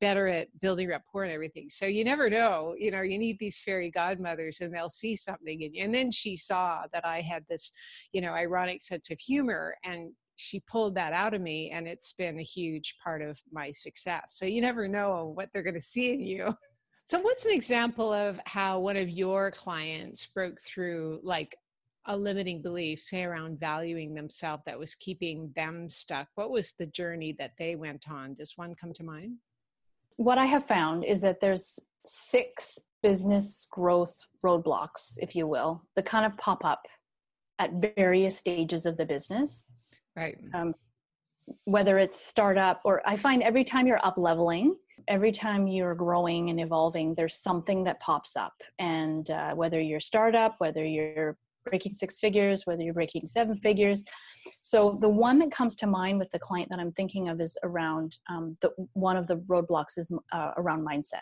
better 0.00 0.28
at 0.28 0.48
building 0.60 0.88
rapport 0.88 1.24
and 1.24 1.32
everything. 1.32 1.68
So 1.70 1.86
you 1.86 2.04
never 2.04 2.28
know, 2.30 2.74
you 2.78 2.90
know, 2.90 3.02
you 3.02 3.18
need 3.18 3.38
these 3.38 3.60
fairy 3.60 3.90
godmothers, 3.90 4.58
and 4.60 4.74
they'll 4.74 4.88
see 4.88 5.16
something 5.16 5.62
in 5.62 5.74
you. 5.74 5.84
And 5.84 5.94
then 5.94 6.10
she 6.10 6.36
saw 6.36 6.82
that 6.92 7.04
I 7.04 7.20
had 7.20 7.44
this, 7.48 7.72
you 8.12 8.20
know, 8.20 8.32
ironic 8.32 8.82
sense 8.82 9.10
of 9.10 9.18
humor, 9.18 9.76
and 9.84 10.12
she 10.36 10.60
pulled 10.60 10.94
that 10.94 11.12
out 11.12 11.34
of 11.34 11.40
me 11.40 11.70
and 11.70 11.86
it's 11.86 12.12
been 12.14 12.38
a 12.38 12.42
huge 12.42 12.96
part 13.02 13.22
of 13.22 13.40
my 13.52 13.70
success 13.70 14.34
so 14.34 14.46
you 14.46 14.60
never 14.60 14.88
know 14.88 15.30
what 15.34 15.48
they're 15.52 15.62
going 15.62 15.74
to 15.74 15.80
see 15.80 16.12
in 16.12 16.20
you 16.20 16.56
So, 17.06 17.20
what's 17.20 17.44
an 17.44 17.52
example 17.52 18.12
of 18.12 18.40
how 18.46 18.78
one 18.78 18.96
of 18.96 19.08
your 19.08 19.50
clients 19.50 20.26
broke 20.26 20.60
through 20.60 21.20
like 21.22 21.56
a 22.06 22.16
limiting 22.16 22.62
belief, 22.62 23.00
say 23.00 23.22
around 23.24 23.60
valuing 23.60 24.14
themselves, 24.14 24.62
that 24.66 24.78
was 24.78 24.94
keeping 24.94 25.52
them 25.54 25.88
stuck? 25.88 26.28
What 26.34 26.50
was 26.50 26.72
the 26.78 26.86
journey 26.86 27.34
that 27.38 27.52
they 27.58 27.76
went 27.76 28.08
on? 28.08 28.34
Does 28.34 28.54
one 28.56 28.74
come 28.74 28.92
to 28.94 29.04
mind? 29.04 29.36
What 30.16 30.38
I 30.38 30.46
have 30.46 30.66
found 30.66 31.04
is 31.04 31.20
that 31.22 31.40
there's 31.40 31.78
six 32.06 32.78
business 33.02 33.66
growth 33.70 34.26
roadblocks, 34.44 35.18
if 35.20 35.34
you 35.34 35.46
will, 35.46 35.82
that 35.96 36.04
kind 36.04 36.24
of 36.24 36.36
pop 36.38 36.64
up 36.64 36.86
at 37.58 37.94
various 37.96 38.36
stages 38.36 38.86
of 38.86 38.96
the 38.96 39.06
business. 39.06 39.72
Right. 40.16 40.38
Um, 40.54 40.74
whether 41.64 41.98
it's 41.98 42.18
startup 42.18 42.80
or 42.84 43.02
I 43.06 43.16
find 43.16 43.42
every 43.42 43.64
time 43.64 43.86
you're 43.86 44.04
up 44.04 44.16
leveling, 44.16 44.76
every 45.08 45.32
time 45.32 45.66
you're 45.66 45.94
growing 45.94 46.50
and 46.50 46.60
evolving, 46.60 47.14
there's 47.14 47.34
something 47.34 47.84
that 47.84 48.00
pops 48.00 48.36
up. 48.36 48.54
And 48.78 49.30
uh, 49.30 49.54
whether 49.54 49.80
you're 49.80 50.00
startup, 50.00 50.54
whether 50.58 50.84
you're 50.84 51.36
breaking 51.64 51.92
six 51.94 52.18
figures, 52.18 52.66
whether 52.66 52.82
you're 52.82 52.94
breaking 52.94 53.26
seven 53.26 53.56
figures. 53.56 54.04
So 54.60 54.98
the 55.00 55.08
one 55.08 55.38
that 55.40 55.52
comes 55.52 55.76
to 55.76 55.86
mind 55.86 56.18
with 56.18 56.30
the 56.30 56.38
client 56.38 56.68
that 56.70 56.80
I'm 56.80 56.92
thinking 56.92 57.28
of 57.28 57.40
is 57.40 57.56
around 57.62 58.18
um, 58.28 58.56
the 58.60 58.70
one 58.94 59.16
of 59.16 59.26
the 59.26 59.36
roadblocks 59.36 59.96
is 59.96 60.10
uh, 60.32 60.50
around 60.56 60.86
mindset. 60.86 61.20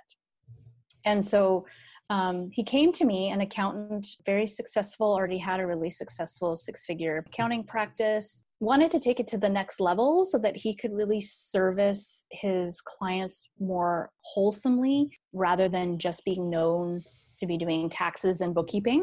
And 1.05 1.25
so 1.25 1.67
um, 2.11 2.51
he 2.53 2.65
came 2.65 2.93
to 2.93 3.05
me, 3.05 3.31
an 3.31 3.41
accountant, 3.41 4.07
very 4.27 4.47
successful, 4.47 5.15
already 5.15 5.39
had 5.39 5.61
a 5.61 5.67
really 5.67 5.91
successful 5.91 6.57
six 6.57 6.85
figure 6.85 7.25
accounting 7.27 7.65
practice, 7.65 8.43
wanted 8.61 8.91
to 8.91 9.01
take 9.01 9.19
it 9.19 9.27
to 9.29 9.39
the 9.39 9.49
next 9.49 9.81
level 9.81 10.25
so 10.25 10.39
that 10.39 10.55
he 10.55 10.75
could 10.75 10.93
really 10.93 11.21
service 11.21 12.25
his 12.31 12.81
clients 12.83 13.49
more 13.59 14.11
wholesomely 14.21 15.19
rather 15.33 15.69
than 15.69 15.99
just 15.99 16.25
being 16.25 16.51
known 16.51 17.03
to 17.41 17.47
be 17.47 17.57
doing 17.57 17.89
taxes 17.89 18.43
and 18.43 18.55
bookkeeping. 18.55 19.03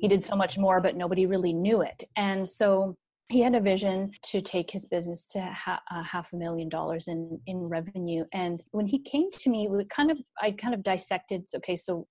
He 0.00 0.06
did 0.06 0.22
so 0.22 0.36
much 0.36 0.56
more, 0.56 0.80
but 0.80 0.96
nobody 0.96 1.26
really 1.26 1.52
knew 1.52 1.82
it. 1.82 2.04
And 2.16 2.48
so 2.48 2.96
he 3.28 3.40
had 3.40 3.56
a 3.56 3.60
vision 3.60 4.12
to 4.22 4.40
take 4.40 4.70
his 4.70 4.86
business 4.86 5.26
to 5.28 5.40
ha- 5.40 5.82
a 5.90 6.02
half 6.02 6.32
a 6.32 6.36
million 6.36 6.68
dollars 6.68 7.08
in, 7.08 7.40
in 7.46 7.56
revenue. 7.56 8.24
And 8.32 8.64
when 8.70 8.86
he 8.86 9.00
came 9.00 9.30
to 9.32 9.50
me, 9.50 9.66
we 9.68 9.84
kind 9.86 10.12
of, 10.12 10.18
I 10.40 10.52
kind 10.52 10.72
of 10.72 10.84
dissected, 10.84 11.48
okay, 11.56 11.74
so 11.74 12.06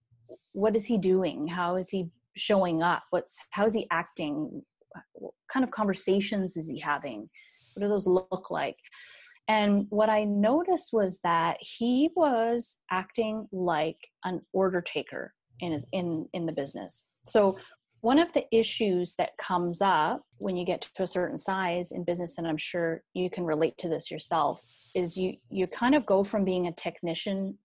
what 0.51 0.75
is 0.75 0.85
he 0.85 0.97
doing? 0.97 1.47
How 1.47 1.77
is 1.77 1.89
he 1.89 2.09
showing 2.35 2.81
up? 2.81 3.03
What's, 3.11 3.39
how 3.51 3.65
is 3.65 3.73
he 3.73 3.87
acting? 3.91 4.63
What 5.13 5.33
kind 5.51 5.63
of 5.63 5.71
conversations 5.71 6.57
is 6.57 6.69
he 6.69 6.79
having? 6.79 7.29
What 7.73 7.81
do 7.81 7.87
those 7.87 8.07
look 8.07 8.51
like? 8.51 8.77
And 9.49 9.87
what 9.89 10.09
i 10.09 10.23
noticed 10.23 10.93
was 10.93 11.19
that 11.23 11.57
he 11.59 12.09
was 12.15 12.77
acting 12.91 13.45
like 13.51 13.97
an 14.23 14.41
order 14.53 14.81
taker 14.81 15.33
in 15.59 15.73
his 15.73 15.85
in 15.91 16.27
in 16.33 16.45
the 16.45 16.53
business. 16.53 17.07
So 17.25 17.57
one 18.03 18.19
of 18.19 18.33
the 18.33 18.45
issues 18.51 19.15
that 19.15 19.37
comes 19.37 19.81
up 19.81 20.21
when 20.39 20.57
you 20.57 20.65
get 20.65 20.81
to 20.81 21.03
a 21.03 21.07
certain 21.07 21.37
size 21.37 21.93
in 21.93 22.03
business 22.03 22.37
and 22.37 22.45
i'm 22.45 22.57
sure 22.57 23.01
you 23.13 23.29
can 23.29 23.45
relate 23.45 23.77
to 23.77 23.87
this 23.87 24.11
yourself 24.11 24.61
is 24.93 25.15
you 25.15 25.33
you 25.49 25.65
kind 25.67 25.95
of 25.95 26.05
go 26.05 26.21
from 26.21 26.43
being 26.43 26.67
a 26.67 26.73
technician 26.73 27.57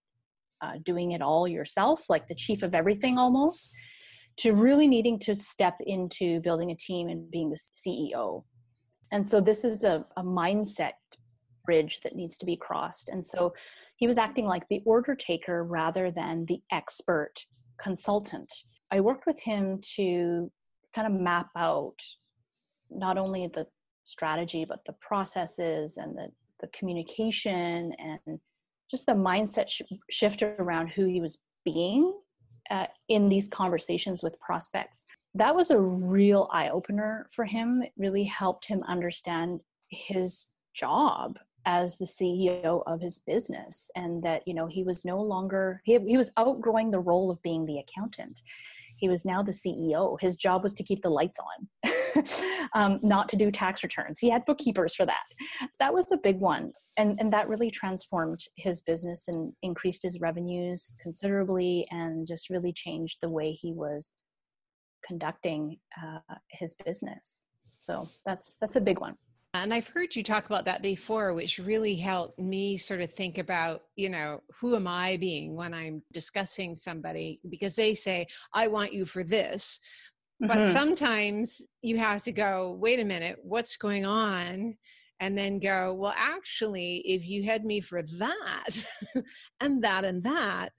uh, 0.60 0.74
doing 0.84 1.10
it 1.10 1.22
all 1.22 1.48
yourself 1.48 2.04
like 2.08 2.26
the 2.28 2.36
chief 2.36 2.62
of 2.62 2.72
everything 2.72 3.18
almost 3.18 3.68
to 4.38 4.52
really 4.52 4.86
needing 4.86 5.18
to 5.18 5.34
step 5.34 5.76
into 5.86 6.40
building 6.40 6.70
a 6.70 6.76
team 6.76 7.08
and 7.08 7.30
being 7.30 7.50
the 7.50 7.58
CEO. 7.74 8.44
And 9.10 9.26
so 9.26 9.40
this 9.40 9.64
is 9.64 9.84
a, 9.84 10.04
a 10.16 10.22
mindset 10.22 10.92
bridge 11.64 12.00
that 12.02 12.16
needs 12.16 12.38
to 12.38 12.46
be 12.46 12.56
crossed. 12.56 13.08
And 13.08 13.22
so 13.22 13.52
he 13.96 14.06
was 14.06 14.16
acting 14.16 14.46
like 14.46 14.66
the 14.68 14.82
order 14.86 15.14
taker 15.14 15.64
rather 15.64 16.10
than 16.10 16.46
the 16.46 16.60
expert 16.72 17.34
consultant. 17.80 18.52
I 18.90 19.00
worked 19.00 19.26
with 19.26 19.40
him 19.40 19.80
to 19.96 20.50
kind 20.94 21.06
of 21.06 21.20
map 21.20 21.48
out 21.56 21.98
not 22.90 23.18
only 23.18 23.46
the 23.48 23.66
strategy, 24.04 24.64
but 24.64 24.80
the 24.86 24.94
processes 25.00 25.98
and 25.98 26.16
the, 26.16 26.28
the 26.60 26.68
communication 26.68 27.92
and 27.98 28.40
just 28.90 29.04
the 29.04 29.12
mindset 29.12 29.68
sh- 29.68 29.82
shift 30.10 30.42
around 30.42 30.88
who 30.88 31.06
he 31.06 31.20
was 31.20 31.38
being 31.64 32.14
uh, 32.70 32.86
in 33.08 33.28
these 33.28 33.48
conversations 33.48 34.22
with 34.22 34.40
prospects. 34.40 35.06
That 35.34 35.54
was 35.54 35.70
a 35.70 35.80
real 35.80 36.48
eye 36.52 36.70
opener 36.70 37.26
for 37.30 37.44
him. 37.44 37.82
It 37.82 37.92
really 37.96 38.24
helped 38.24 38.66
him 38.66 38.82
understand 38.84 39.60
his 39.88 40.46
job 40.74 41.38
as 41.66 41.98
the 41.98 42.04
CEO 42.04 42.82
of 42.86 43.00
his 43.00 43.18
business 43.18 43.90
and 43.94 44.22
that 44.22 44.46
you 44.46 44.54
know 44.54 44.66
he 44.66 44.82
was 44.82 45.04
no 45.04 45.20
longer 45.20 45.82
he, 45.84 45.98
he 46.06 46.16
was 46.16 46.32
outgrowing 46.36 46.90
the 46.90 47.00
role 47.00 47.30
of 47.30 47.42
being 47.42 47.66
the 47.66 47.78
accountant 47.78 48.42
he 48.98 49.08
was 49.08 49.24
now 49.24 49.42
the 49.42 49.52
CEO. 49.52 50.20
His 50.20 50.36
job 50.36 50.62
was 50.62 50.74
to 50.74 50.82
keep 50.82 51.02
the 51.02 51.08
lights 51.08 51.38
on, 51.40 52.24
um, 52.74 53.00
not 53.02 53.28
to 53.30 53.36
do 53.36 53.50
tax 53.50 53.82
returns. 53.82 54.18
He 54.18 54.28
had 54.28 54.44
bookkeepers 54.44 54.94
for 54.94 55.06
that. 55.06 55.24
That 55.78 55.94
was 55.94 56.12
a 56.12 56.16
big 56.16 56.40
one. 56.40 56.72
And, 56.96 57.18
and 57.20 57.32
that 57.32 57.48
really 57.48 57.70
transformed 57.70 58.40
his 58.56 58.82
business 58.82 59.28
and 59.28 59.52
increased 59.62 60.02
his 60.02 60.20
revenues 60.20 60.96
considerably 61.00 61.86
and 61.92 62.26
just 62.26 62.50
really 62.50 62.72
changed 62.72 63.18
the 63.22 63.30
way 63.30 63.52
he 63.52 63.72
was 63.72 64.12
conducting 65.06 65.78
uh, 66.02 66.34
his 66.50 66.74
business. 66.84 67.46
So 67.78 68.08
that's 68.26 68.56
that's 68.56 68.74
a 68.74 68.80
big 68.80 68.98
one. 68.98 69.14
And 69.54 69.72
I've 69.72 69.88
heard 69.88 70.14
you 70.14 70.22
talk 70.22 70.46
about 70.46 70.66
that 70.66 70.82
before, 70.82 71.32
which 71.32 71.58
really 71.58 71.96
helped 71.96 72.38
me 72.38 72.76
sort 72.76 73.00
of 73.00 73.10
think 73.12 73.38
about, 73.38 73.82
you 73.96 74.10
know, 74.10 74.42
who 74.60 74.76
am 74.76 74.86
I 74.86 75.16
being 75.16 75.56
when 75.56 75.72
I'm 75.72 76.02
discussing 76.12 76.76
somebody? 76.76 77.40
Because 77.48 77.74
they 77.74 77.94
say, 77.94 78.26
I 78.52 78.68
want 78.68 78.92
you 78.92 79.06
for 79.06 79.24
this. 79.24 79.80
Mm-hmm. 80.42 80.52
But 80.52 80.70
sometimes 80.72 81.62
you 81.80 81.96
have 81.96 82.22
to 82.24 82.32
go, 82.32 82.76
wait 82.78 83.00
a 83.00 83.04
minute, 83.04 83.38
what's 83.42 83.76
going 83.76 84.04
on? 84.04 84.76
And 85.20 85.36
then 85.36 85.58
go, 85.58 85.94
well, 85.94 86.14
actually, 86.16 86.98
if 87.06 87.26
you 87.26 87.42
had 87.42 87.64
me 87.64 87.80
for 87.80 88.02
that 88.18 88.84
and 89.60 89.82
that 89.82 90.04
and 90.04 90.22
that, 90.24 90.72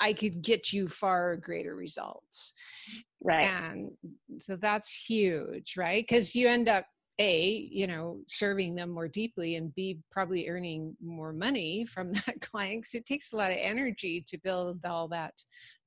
I 0.00 0.12
could 0.12 0.42
get 0.42 0.72
you 0.72 0.88
far 0.88 1.36
greater 1.36 1.76
results. 1.76 2.54
Right. 3.22 3.48
And 3.48 3.90
so 4.40 4.56
that's 4.56 4.92
huge, 4.92 5.74
right? 5.76 6.02
Because 6.02 6.34
you 6.34 6.48
end 6.48 6.68
up 6.68 6.86
a 7.18 7.68
you 7.70 7.86
know 7.86 8.18
serving 8.28 8.74
them 8.74 8.90
more 8.90 9.08
deeply 9.08 9.56
and 9.56 9.74
b 9.74 9.98
probably 10.10 10.48
earning 10.48 10.94
more 11.02 11.32
money 11.32 11.86
from 11.86 12.12
that 12.26 12.40
client 12.40 12.82
because 12.82 12.94
it 12.94 13.06
takes 13.06 13.32
a 13.32 13.36
lot 13.36 13.50
of 13.50 13.56
energy 13.58 14.22
to 14.26 14.38
build 14.38 14.84
all 14.84 15.08
that 15.08 15.32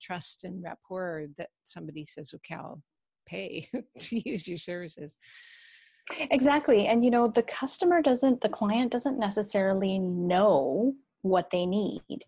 trust 0.01 0.43
and 0.43 0.63
rapport 0.63 1.27
that 1.37 1.49
somebody 1.63 2.03
says 2.03 2.33
okay 2.33 2.55
i'll 2.55 2.81
pay 3.27 3.69
to 3.99 4.29
use 4.29 4.47
your 4.47 4.57
services. 4.57 5.17
Exactly 6.31 6.87
and 6.87 7.05
you 7.05 7.11
know 7.11 7.27
the 7.27 7.43
customer 7.43 8.01
doesn't 8.01 8.41
the 8.41 8.49
client 8.49 8.91
doesn't 8.91 9.19
necessarily 9.19 9.99
know 9.99 10.95
what 11.21 11.51
they 11.51 11.67
need 11.67 12.25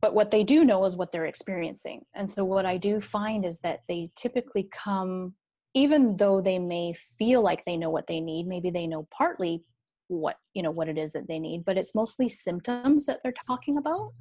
but 0.00 0.14
what 0.14 0.32
they 0.32 0.42
do 0.42 0.64
know 0.64 0.84
is 0.84 0.96
what 0.96 1.12
they're 1.12 1.26
experiencing 1.26 2.02
and 2.16 2.28
so 2.28 2.44
what 2.44 2.66
i 2.66 2.76
do 2.76 3.00
find 3.00 3.44
is 3.44 3.60
that 3.60 3.82
they 3.86 4.10
typically 4.16 4.68
come 4.72 5.32
even 5.74 6.16
though 6.16 6.40
they 6.40 6.58
may 6.58 6.92
feel 6.92 7.42
like 7.42 7.64
they 7.64 7.76
know 7.76 7.90
what 7.90 8.06
they 8.06 8.20
need 8.20 8.46
maybe 8.46 8.70
they 8.70 8.86
know 8.86 9.06
partly 9.16 9.62
what 10.08 10.36
you 10.54 10.62
know 10.62 10.70
what 10.70 10.88
it 10.88 10.98
is 10.98 11.12
that 11.12 11.26
they 11.28 11.38
need 11.38 11.64
but 11.64 11.78
it's 11.78 11.94
mostly 11.94 12.28
symptoms 12.28 13.06
that 13.06 13.20
they're 13.22 13.34
talking 13.46 13.78
about. 13.78 14.12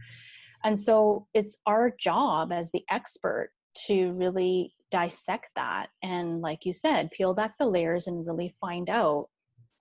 And 0.63 0.79
so 0.79 1.27
it's 1.33 1.57
our 1.65 1.91
job 1.99 2.51
as 2.51 2.69
the 2.69 2.83
expert 2.89 3.49
to 3.87 4.11
really 4.11 4.73
dissect 4.91 5.49
that 5.55 5.87
and 6.03 6.41
like 6.41 6.65
you 6.65 6.73
said 6.73 7.09
peel 7.11 7.33
back 7.33 7.57
the 7.57 7.65
layers 7.65 8.07
and 8.07 8.27
really 8.27 8.53
find 8.59 8.89
out 8.89 9.27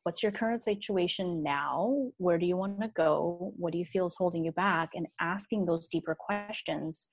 what's 0.04 0.22
your 0.22 0.32
current 0.32 0.62
situation 0.62 1.42
now? 1.42 2.10
Where 2.16 2.38
do 2.38 2.46
you 2.46 2.56
want 2.56 2.80
to 2.80 2.88
go? 2.88 3.52
What 3.58 3.72
do 3.72 3.78
you 3.78 3.84
feel 3.84 4.06
is 4.06 4.16
holding 4.16 4.44
you 4.44 4.52
back? 4.52 4.90
and 4.94 5.06
asking 5.20 5.64
those 5.64 5.88
deeper 5.88 6.16
questions 6.18 7.08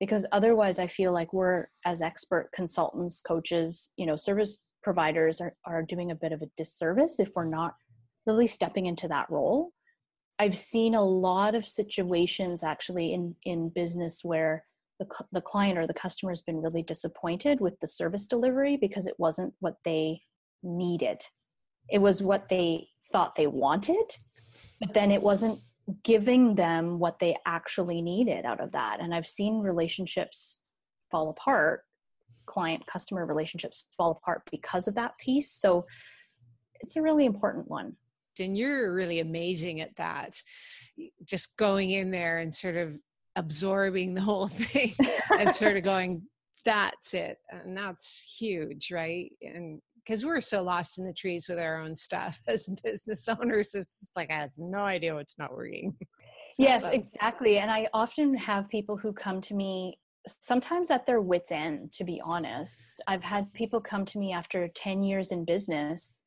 because 0.00 0.26
otherwise 0.32 0.78
i 0.78 0.86
feel 0.86 1.12
like 1.12 1.32
we're 1.32 1.66
as 1.84 2.00
expert 2.00 2.50
consultants 2.54 3.22
coaches 3.22 3.90
you 3.96 4.06
know 4.06 4.16
service 4.16 4.58
providers 4.82 5.40
are, 5.40 5.54
are 5.64 5.82
doing 5.82 6.10
a 6.10 6.14
bit 6.14 6.32
of 6.32 6.42
a 6.42 6.50
disservice 6.56 7.20
if 7.20 7.30
we're 7.34 7.44
not 7.44 7.74
really 8.26 8.46
stepping 8.46 8.86
into 8.86 9.08
that 9.08 9.28
role. 9.30 9.72
I've 10.38 10.56
seen 10.56 10.94
a 10.94 11.04
lot 11.04 11.54
of 11.54 11.66
situations 11.66 12.64
actually 12.64 13.12
in 13.12 13.34
in 13.44 13.68
business 13.68 14.20
where 14.22 14.64
the, 14.98 15.06
the 15.32 15.40
client 15.40 15.78
or 15.78 15.86
the 15.86 15.94
customer 15.94 16.30
has 16.30 16.42
been 16.42 16.60
really 16.60 16.82
disappointed 16.82 17.60
with 17.60 17.78
the 17.80 17.86
service 17.86 18.26
delivery 18.26 18.76
because 18.76 19.06
it 19.06 19.14
wasn't 19.18 19.54
what 19.60 19.76
they 19.84 20.20
needed. 20.62 21.22
It 21.90 21.98
was 21.98 22.22
what 22.22 22.48
they 22.48 22.88
thought 23.12 23.34
they 23.34 23.46
wanted 23.46 24.16
but 24.80 24.94
then 24.94 25.10
it 25.10 25.22
wasn't 25.22 25.58
giving 26.02 26.54
them 26.54 26.98
what 26.98 27.18
they 27.18 27.36
actually 27.46 28.02
needed 28.02 28.44
out 28.44 28.60
of 28.60 28.72
that. 28.72 28.98
And 29.00 29.14
i've 29.14 29.26
seen 29.26 29.60
relationships 29.60 30.60
fall 31.10 31.30
apart 31.30 31.84
client 32.50 32.84
customer 32.86 33.24
relationships 33.24 33.86
fall 33.96 34.10
apart 34.10 34.42
because 34.50 34.88
of 34.88 34.96
that 34.96 35.16
piece. 35.18 35.52
So 35.52 35.86
it's 36.80 36.96
a 36.96 37.02
really 37.02 37.24
important 37.24 37.68
one. 37.68 37.94
And 38.40 38.56
you're 38.56 38.92
really 38.92 39.20
amazing 39.20 39.80
at 39.80 39.94
that 39.96 40.42
just 41.24 41.56
going 41.56 41.90
in 41.90 42.10
there 42.10 42.38
and 42.38 42.54
sort 42.54 42.76
of 42.76 42.96
absorbing 43.36 44.14
the 44.14 44.20
whole 44.20 44.48
thing 44.48 44.94
and 45.38 45.54
sort 45.54 45.76
of 45.76 45.84
going 45.84 46.22
that's 46.64 47.14
it. 47.14 47.38
And 47.50 47.76
that's 47.76 48.36
huge 48.38 48.90
right? 48.90 49.30
And 49.42 49.80
because 50.04 50.24
we're 50.24 50.40
so 50.40 50.62
lost 50.62 50.98
in 50.98 51.06
the 51.06 51.12
trees 51.12 51.46
with 51.48 51.58
our 51.58 51.80
own 51.80 51.94
stuff 51.94 52.40
as 52.48 52.66
business 52.82 53.28
owners 53.28 53.74
it's 53.74 54.00
just 54.00 54.12
like 54.16 54.30
i 54.30 54.34
have 54.34 54.50
no 54.56 54.78
idea 54.78 55.14
what's 55.14 55.38
not 55.38 55.54
working. 55.54 55.94
So 56.54 56.64
yes 56.64 56.84
exactly 56.84 57.58
and 57.58 57.70
i 57.70 57.86
often 57.92 58.34
have 58.34 58.68
people 58.70 58.96
who 58.96 59.12
come 59.12 59.40
to 59.42 59.54
me 59.54 59.98
sometimes 60.40 60.90
at 60.90 61.06
their 61.06 61.20
wits 61.20 61.52
end 61.52 61.92
to 61.92 62.04
be 62.04 62.20
honest. 62.24 62.82
I've 63.06 63.24
had 63.24 63.52
people 63.52 63.80
come 63.80 64.04
to 64.06 64.18
me 64.18 64.32
after 64.32 64.68
10 64.68 65.02
years 65.02 65.32
in 65.32 65.44
business 65.44 66.22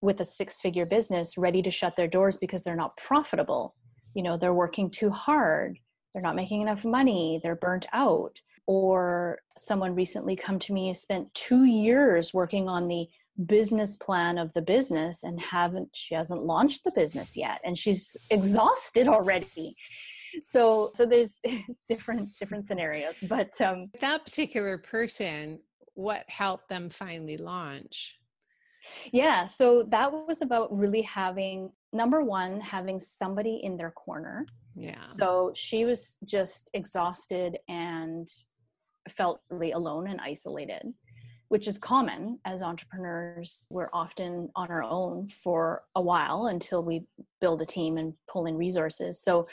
with 0.00 0.20
a 0.20 0.24
six 0.24 0.60
figure 0.60 0.86
business 0.86 1.36
ready 1.36 1.62
to 1.62 1.70
shut 1.70 1.96
their 1.96 2.06
doors 2.06 2.36
because 2.36 2.62
they're 2.62 2.76
not 2.76 2.96
profitable. 2.96 3.74
You 4.14 4.22
know 4.22 4.36
they're 4.36 4.54
working 4.54 4.90
too 4.90 5.10
hard 5.10 5.78
they're 6.12 6.22
not 6.22 6.36
making 6.36 6.62
enough 6.62 6.84
money 6.84 7.40
they're 7.42 7.56
burnt 7.56 7.86
out 7.92 8.40
or 8.68 9.38
someone 9.56 9.94
recently 9.94 10.36
come 10.36 10.58
to 10.58 10.74
me 10.74 10.92
spent 10.92 11.32
two 11.32 11.64
years 11.64 12.34
working 12.34 12.68
on 12.68 12.86
the 12.86 13.08
business 13.46 13.96
plan 13.96 14.36
of 14.36 14.52
the 14.52 14.60
business 14.60 15.22
and 15.22 15.40
haven't 15.40 15.88
she 15.94 16.14
hasn't 16.14 16.44
launched 16.44 16.84
the 16.84 16.90
business 16.90 17.34
yet 17.34 17.60
and 17.64 17.78
she's 17.78 18.14
exhausted 18.30 19.08
already. 19.08 19.74
So 20.44 20.90
so 20.94 21.06
there's 21.06 21.36
different 21.88 22.28
different 22.38 22.68
scenarios 22.68 23.24
but 23.26 23.58
um 23.62 23.90
that 24.00 24.24
particular 24.24 24.76
person 24.76 25.60
what 25.94 26.28
helped 26.28 26.68
them 26.68 26.90
finally 26.90 27.38
launch? 27.38 28.16
Yeah 29.12 29.46
so 29.46 29.82
that 29.84 30.12
was 30.12 30.42
about 30.42 30.76
really 30.76 31.02
having 31.02 31.70
number 31.94 32.22
one 32.22 32.60
having 32.60 33.00
somebody 33.00 33.60
in 33.62 33.78
their 33.78 33.92
corner. 33.92 34.44
Yeah. 34.74 35.02
So 35.04 35.52
she 35.54 35.86
was 35.86 36.18
just 36.24 36.70
exhausted 36.74 37.58
and 37.68 38.28
felt 39.12 39.40
really 39.50 39.72
alone 39.72 40.08
and 40.08 40.20
isolated, 40.20 40.82
which 41.48 41.66
is 41.66 41.78
common 41.78 42.38
as 42.44 42.62
entrepreneurs. 42.62 43.66
We're 43.70 43.90
often 43.92 44.50
on 44.54 44.68
our 44.68 44.82
own 44.82 45.28
for 45.28 45.82
a 45.94 46.00
while 46.00 46.46
until 46.46 46.82
we 46.82 47.04
build 47.40 47.62
a 47.62 47.66
team 47.66 47.98
and 47.98 48.14
pull 48.30 48.46
in 48.46 48.56
resources. 48.56 49.22
So 49.22 49.48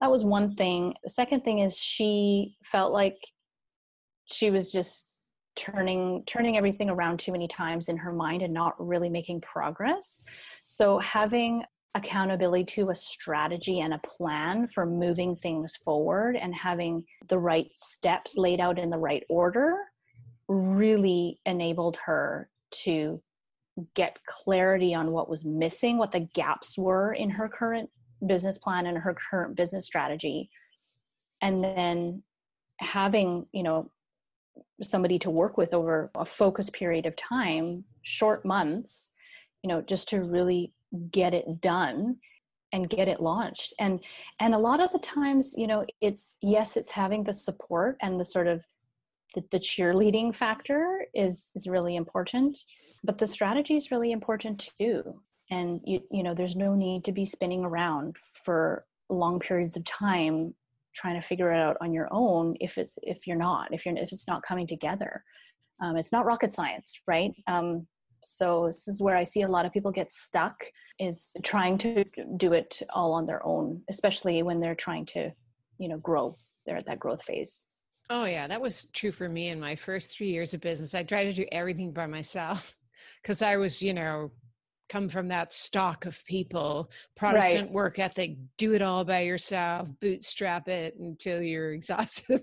that 0.00 0.10
was 0.10 0.24
one 0.24 0.54
thing. 0.54 0.94
The 1.02 1.10
second 1.10 1.42
thing 1.44 1.60
is 1.60 1.78
she 1.78 2.56
felt 2.64 2.92
like 2.92 3.16
she 4.24 4.50
was 4.50 4.72
just 4.72 5.08
turning 5.54 6.22
turning 6.26 6.56
everything 6.56 6.88
around 6.88 7.18
too 7.18 7.30
many 7.30 7.46
times 7.46 7.88
in 7.88 7.96
her 7.96 8.12
mind 8.12 8.40
and 8.40 8.54
not 8.54 8.74
really 8.78 9.10
making 9.10 9.38
progress 9.42 10.24
so 10.62 10.98
having 11.00 11.62
accountability 11.94 12.64
to 12.64 12.90
a 12.90 12.94
strategy 12.94 13.80
and 13.80 13.92
a 13.92 14.00
plan 14.04 14.66
for 14.66 14.86
moving 14.86 15.36
things 15.36 15.76
forward 15.76 16.36
and 16.36 16.54
having 16.54 17.04
the 17.28 17.38
right 17.38 17.70
steps 17.76 18.36
laid 18.36 18.60
out 18.60 18.78
in 18.78 18.88
the 18.90 18.98
right 18.98 19.24
order 19.28 19.76
really 20.48 21.38
enabled 21.44 21.98
her 22.04 22.48
to 22.70 23.22
get 23.94 24.18
clarity 24.26 24.94
on 24.94 25.12
what 25.12 25.28
was 25.28 25.44
missing, 25.44 25.98
what 25.98 26.12
the 26.12 26.28
gaps 26.34 26.78
were 26.78 27.12
in 27.12 27.30
her 27.30 27.48
current 27.48 27.90
business 28.26 28.58
plan 28.58 28.86
and 28.86 28.98
her 28.98 29.14
current 29.30 29.56
business 29.56 29.86
strategy. 29.86 30.50
And 31.40 31.62
then 31.62 32.22
having, 32.78 33.46
you 33.52 33.62
know, 33.62 33.90
somebody 34.82 35.18
to 35.20 35.30
work 35.30 35.56
with 35.56 35.74
over 35.74 36.10
a 36.14 36.24
focus 36.24 36.70
period 36.70 37.06
of 37.06 37.16
time, 37.16 37.84
short 38.02 38.44
months, 38.44 39.10
you 39.62 39.68
know, 39.68 39.80
just 39.80 40.08
to 40.10 40.22
really 40.22 40.72
get 41.10 41.34
it 41.34 41.60
done 41.60 42.16
and 42.72 42.88
get 42.88 43.08
it 43.08 43.20
launched. 43.20 43.74
And 43.78 44.00
and 44.40 44.54
a 44.54 44.58
lot 44.58 44.80
of 44.80 44.92
the 44.92 44.98
times 44.98 45.54
you 45.56 45.66
know 45.66 45.84
it's 46.00 46.38
yes 46.40 46.76
it's 46.76 46.90
having 46.90 47.24
the 47.24 47.32
support 47.32 47.96
and 48.00 48.18
the 48.18 48.24
sort 48.24 48.46
of 48.46 48.64
the, 49.34 49.44
the 49.50 49.58
cheerleading 49.58 50.34
factor 50.34 51.06
is 51.14 51.50
is 51.54 51.66
really 51.66 51.96
important 51.96 52.64
but 53.04 53.18
the 53.18 53.26
strategy 53.26 53.76
is 53.76 53.90
really 53.90 54.12
important 54.12 54.70
too. 54.78 55.20
And 55.50 55.80
you 55.84 56.00
you 56.10 56.22
know 56.22 56.34
there's 56.34 56.56
no 56.56 56.74
need 56.74 57.04
to 57.04 57.12
be 57.12 57.24
spinning 57.24 57.64
around 57.64 58.16
for 58.44 58.84
long 59.08 59.38
periods 59.38 59.76
of 59.76 59.84
time 59.84 60.54
trying 60.94 61.14
to 61.14 61.26
figure 61.26 61.52
it 61.52 61.58
out 61.58 61.76
on 61.80 61.92
your 61.92 62.08
own 62.10 62.54
if 62.60 62.78
it's 62.78 62.96
if 63.02 63.26
you're 63.26 63.36
not 63.36 63.72
if 63.72 63.84
you're 63.84 63.96
if 63.96 64.12
it's 64.12 64.28
not 64.28 64.42
coming 64.42 64.66
together. 64.66 65.24
Um, 65.80 65.96
it's 65.96 66.12
not 66.12 66.26
rocket 66.26 66.54
science 66.54 67.00
right? 67.06 67.32
Um, 67.46 67.86
so 68.24 68.66
this 68.66 68.88
is 68.88 69.00
where 69.00 69.16
i 69.16 69.24
see 69.24 69.42
a 69.42 69.48
lot 69.48 69.66
of 69.66 69.72
people 69.72 69.90
get 69.90 70.10
stuck 70.10 70.64
is 70.98 71.32
trying 71.42 71.76
to 71.76 72.04
do 72.36 72.52
it 72.52 72.80
all 72.94 73.12
on 73.12 73.26
their 73.26 73.44
own 73.46 73.82
especially 73.88 74.42
when 74.42 74.60
they're 74.60 74.74
trying 74.74 75.04
to 75.04 75.32
you 75.82 75.88
know 75.88 75.98
grow. 75.98 76.36
They're 76.64 76.76
at 76.76 76.86
that 76.86 77.00
growth 77.00 77.22
phase. 77.22 77.66
Oh 78.08 78.24
yeah 78.24 78.46
that 78.46 78.60
was 78.60 78.86
true 78.92 79.12
for 79.12 79.28
me 79.28 79.48
in 79.48 79.60
my 79.60 79.74
first 79.74 80.16
three 80.16 80.30
years 80.30 80.54
of 80.54 80.60
business. 80.60 80.94
I 80.94 81.02
tried 81.02 81.24
to 81.24 81.32
do 81.32 81.46
everything 81.50 81.92
by 81.92 82.06
myself 82.06 82.74
because 83.22 83.42
i 83.42 83.56
was 83.56 83.82
you 83.82 83.92
know 83.92 84.30
come 84.88 85.08
from 85.08 85.26
that 85.26 85.52
stock 85.52 86.06
of 86.06 86.24
people 86.26 86.90
protestant 87.16 87.66
right. 87.66 87.72
work 87.72 87.98
ethic 87.98 88.36
do 88.58 88.74
it 88.74 88.82
all 88.82 89.04
by 89.04 89.20
yourself 89.20 89.88
bootstrap 90.00 90.68
it 90.68 90.94
until 91.00 91.40
you're 91.42 91.72
exhausted. 91.78 92.40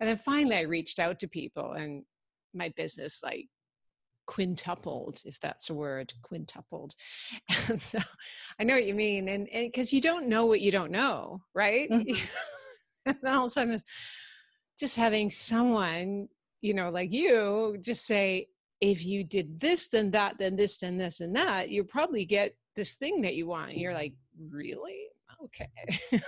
And 0.00 0.08
then 0.08 0.18
finally 0.18 0.56
i 0.56 0.62
reached 0.62 0.98
out 0.98 1.18
to 1.20 1.28
people 1.28 1.72
and 1.72 2.02
my 2.52 2.70
business 2.76 3.20
like 3.22 3.48
quintupled, 4.26 5.20
if 5.24 5.38
that's 5.40 5.70
a 5.70 5.74
word, 5.74 6.12
quintupled. 6.22 6.94
And 7.68 7.80
so 7.80 7.98
I 8.58 8.64
know 8.64 8.74
what 8.74 8.86
you 8.86 8.94
mean. 8.94 9.28
And 9.28 9.48
because 9.52 9.92
you 9.92 10.00
don't 10.00 10.28
know 10.28 10.46
what 10.46 10.60
you 10.60 10.70
don't 10.70 10.90
know, 10.90 11.42
right? 11.54 11.88
Mm-hmm. 13.06 13.10
and 13.10 13.16
then 13.22 13.34
all 13.34 13.44
of 13.44 13.50
a 13.50 13.52
sudden, 13.52 13.82
just 14.78 14.96
having 14.96 15.30
someone, 15.30 16.28
you 16.62 16.72
know, 16.72 16.88
like 16.88 17.12
you 17.12 17.76
just 17.80 18.06
say, 18.06 18.48
if 18.80 19.04
you 19.04 19.24
did 19.24 19.60
this, 19.60 19.88
then 19.88 20.10
that, 20.12 20.38
then 20.38 20.56
this, 20.56 20.78
then 20.78 20.96
this, 20.96 21.20
and 21.20 21.36
that, 21.36 21.68
you 21.68 21.84
probably 21.84 22.24
get 22.24 22.56
this 22.74 22.94
thing 22.94 23.20
that 23.22 23.34
you 23.34 23.46
want. 23.46 23.72
And 23.72 23.80
you're 23.80 23.92
like, 23.92 24.14
really? 24.50 25.06
Okay. 25.44 26.22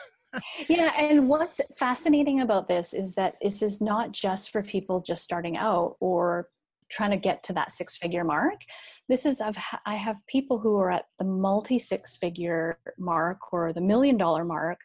yeah 0.69 0.93
and 0.99 1.29
what's 1.29 1.61
fascinating 1.77 2.41
about 2.41 2.69
this 2.69 2.93
is 2.93 3.15
that 3.15 3.37
this 3.43 3.63
is 3.63 3.81
not 3.81 4.13
just 4.13 4.51
for 4.51 4.63
people 4.63 5.01
just 5.01 5.23
starting 5.23 5.57
out 5.57 5.97
or 6.01 6.49
trying 6.91 7.11
to 7.11 7.17
get 7.17 7.43
to 7.45 7.53
that 7.55 7.73
six 7.73 7.97
figure 7.97 8.25
mark. 8.25 8.61
This 9.09 9.27
is 9.27 9.41
I've, 9.41 9.57
i 9.85 9.95
have 9.95 10.27
people 10.27 10.59
who 10.59 10.77
are 10.77 10.91
at 10.91 11.07
the 11.19 11.25
multi 11.25 11.79
six 11.79 12.17
figure 12.17 12.79
mark 12.99 13.53
or 13.53 13.73
the 13.73 13.81
million 13.81 14.17
dollar 14.17 14.45
mark 14.45 14.79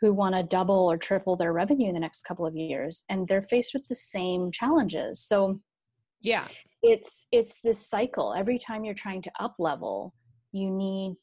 who 0.00 0.12
want 0.12 0.34
to 0.34 0.42
double 0.42 0.90
or 0.90 0.96
triple 0.96 1.36
their 1.36 1.52
revenue 1.52 1.88
in 1.88 1.94
the 1.94 2.00
next 2.00 2.22
couple 2.22 2.44
of 2.46 2.56
years 2.56 3.04
and 3.08 3.26
they're 3.26 3.40
faced 3.40 3.72
with 3.72 3.86
the 3.88 3.94
same 3.94 4.50
challenges. 4.50 5.20
So 5.20 5.60
yeah. 6.20 6.46
it's 6.82 7.26
it's 7.32 7.60
this 7.62 7.86
cycle. 7.88 8.34
Every 8.34 8.58
time 8.58 8.84
you're 8.84 8.94
trying 8.94 9.22
to 9.22 9.32
up 9.40 9.54
level 9.58 10.14
you 10.54 10.70
need 10.70 11.16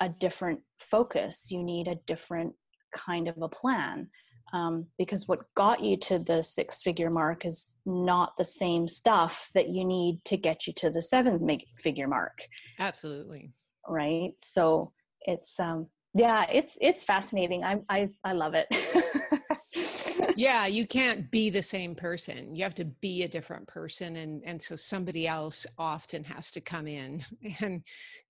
a 0.00 0.08
different 0.08 0.60
focus. 0.78 1.50
You 1.50 1.62
need 1.62 1.88
a 1.88 1.98
different 2.06 2.54
kind 2.94 3.28
of 3.28 3.40
a 3.40 3.48
plan 3.48 4.08
um, 4.52 4.86
because 4.98 5.26
what 5.26 5.52
got 5.54 5.82
you 5.82 5.96
to 5.96 6.18
the 6.18 6.42
six 6.42 6.82
figure 6.82 7.10
mark 7.10 7.44
is 7.44 7.74
not 7.84 8.36
the 8.36 8.44
same 8.44 8.88
stuff 8.88 9.50
that 9.54 9.68
you 9.68 9.84
need 9.84 10.24
to 10.24 10.36
get 10.36 10.66
you 10.66 10.72
to 10.74 10.90
the 10.90 11.02
seven 11.02 11.48
figure 11.78 12.08
mark 12.08 12.38
absolutely 12.78 13.52
right 13.88 14.32
so 14.38 14.92
it's 15.22 15.58
um 15.60 15.86
yeah 16.14 16.46
it's 16.50 16.78
it's 16.80 17.04
fascinating 17.04 17.64
i 17.64 17.80
i, 17.88 18.08
I 18.24 18.32
love 18.32 18.54
it 18.54 18.66
yeah, 20.36 20.66
you 20.66 20.86
can't 20.86 21.30
be 21.30 21.50
the 21.50 21.62
same 21.62 21.94
person. 21.94 22.54
You 22.54 22.62
have 22.64 22.74
to 22.76 22.84
be 22.84 23.22
a 23.22 23.28
different 23.28 23.66
person 23.66 24.16
and 24.16 24.42
and 24.44 24.60
so 24.60 24.76
somebody 24.76 25.26
else 25.26 25.66
often 25.78 26.24
has 26.24 26.50
to 26.52 26.60
come 26.60 26.86
in 26.86 27.24
and 27.60 27.82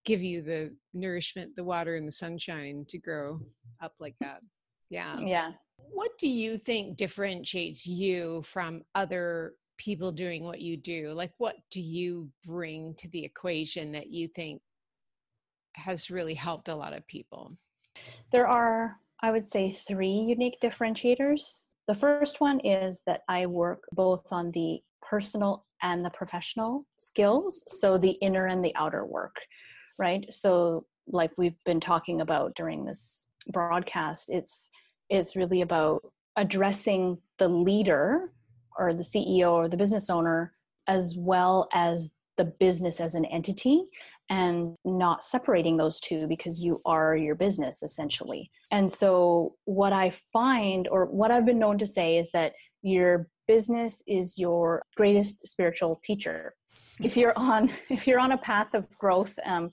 give 0.04 0.22
you 0.22 0.42
the 0.42 0.74
nourishment, 0.94 1.56
the 1.56 1.64
water 1.64 1.96
and 1.96 2.06
the 2.06 2.12
sunshine 2.12 2.84
to 2.88 2.98
grow 2.98 3.40
up 3.80 3.94
like 4.00 4.16
that. 4.20 4.40
Yeah. 4.88 5.18
Yeah. 5.18 5.52
What 5.78 6.10
do 6.18 6.28
you 6.28 6.58
think 6.58 6.96
differentiates 6.96 7.86
you 7.86 8.42
from 8.42 8.82
other 8.94 9.54
people 9.78 10.12
doing 10.12 10.44
what 10.44 10.60
you 10.60 10.76
do? 10.76 11.12
Like 11.12 11.32
what 11.38 11.56
do 11.70 11.80
you 11.80 12.30
bring 12.44 12.94
to 12.98 13.08
the 13.08 13.24
equation 13.24 13.92
that 13.92 14.08
you 14.08 14.28
think 14.28 14.62
has 15.74 16.10
really 16.10 16.34
helped 16.34 16.68
a 16.68 16.74
lot 16.74 16.92
of 16.92 17.06
people? 17.06 17.56
There 18.32 18.46
are 18.46 18.96
I 19.22 19.30
would 19.30 19.46
say 19.46 19.70
three 19.70 20.10
unique 20.10 20.58
differentiators. 20.62 21.64
The 21.88 21.94
first 21.94 22.40
one 22.40 22.60
is 22.60 23.02
that 23.06 23.22
I 23.28 23.46
work 23.46 23.82
both 23.92 24.26
on 24.30 24.50
the 24.50 24.80
personal 25.02 25.64
and 25.82 26.04
the 26.04 26.10
professional 26.10 26.86
skills, 26.98 27.64
so 27.68 27.96
the 27.96 28.18
inner 28.22 28.46
and 28.46 28.64
the 28.64 28.74
outer 28.76 29.04
work, 29.04 29.36
right? 29.98 30.30
So, 30.32 30.86
like 31.08 31.30
we've 31.38 31.62
been 31.64 31.80
talking 31.80 32.20
about 32.20 32.54
during 32.56 32.84
this 32.84 33.28
broadcast, 33.52 34.28
it's 34.28 34.70
it's 35.08 35.36
really 35.36 35.60
about 35.62 36.02
addressing 36.36 37.18
the 37.38 37.48
leader 37.48 38.32
or 38.78 38.92
the 38.92 39.02
CEO 39.02 39.52
or 39.52 39.68
the 39.68 39.76
business 39.76 40.10
owner 40.10 40.52
as 40.86 41.14
well 41.16 41.68
as 41.72 42.10
the 42.36 42.44
business 42.44 43.00
as 43.00 43.14
an 43.14 43.24
entity 43.26 43.84
and 44.28 44.74
not 44.84 45.22
separating 45.22 45.76
those 45.76 46.00
two 46.00 46.26
because 46.26 46.62
you 46.62 46.80
are 46.84 47.16
your 47.16 47.34
business 47.34 47.82
essentially. 47.82 48.50
And 48.70 48.92
so, 48.92 49.54
what 49.64 49.92
I 49.92 50.10
find, 50.32 50.88
or 50.88 51.06
what 51.06 51.30
I've 51.30 51.46
been 51.46 51.58
known 51.58 51.78
to 51.78 51.86
say, 51.86 52.18
is 52.18 52.30
that 52.32 52.54
your 52.82 53.28
business 53.46 54.02
is 54.06 54.38
your 54.38 54.82
greatest 54.96 55.46
spiritual 55.46 56.00
teacher. 56.02 56.54
If 57.00 57.16
you're 57.16 57.34
on, 57.36 57.72
if 57.88 58.06
you're 58.06 58.20
on 58.20 58.32
a 58.32 58.38
path 58.38 58.74
of 58.74 58.86
growth, 58.98 59.38
um, 59.44 59.70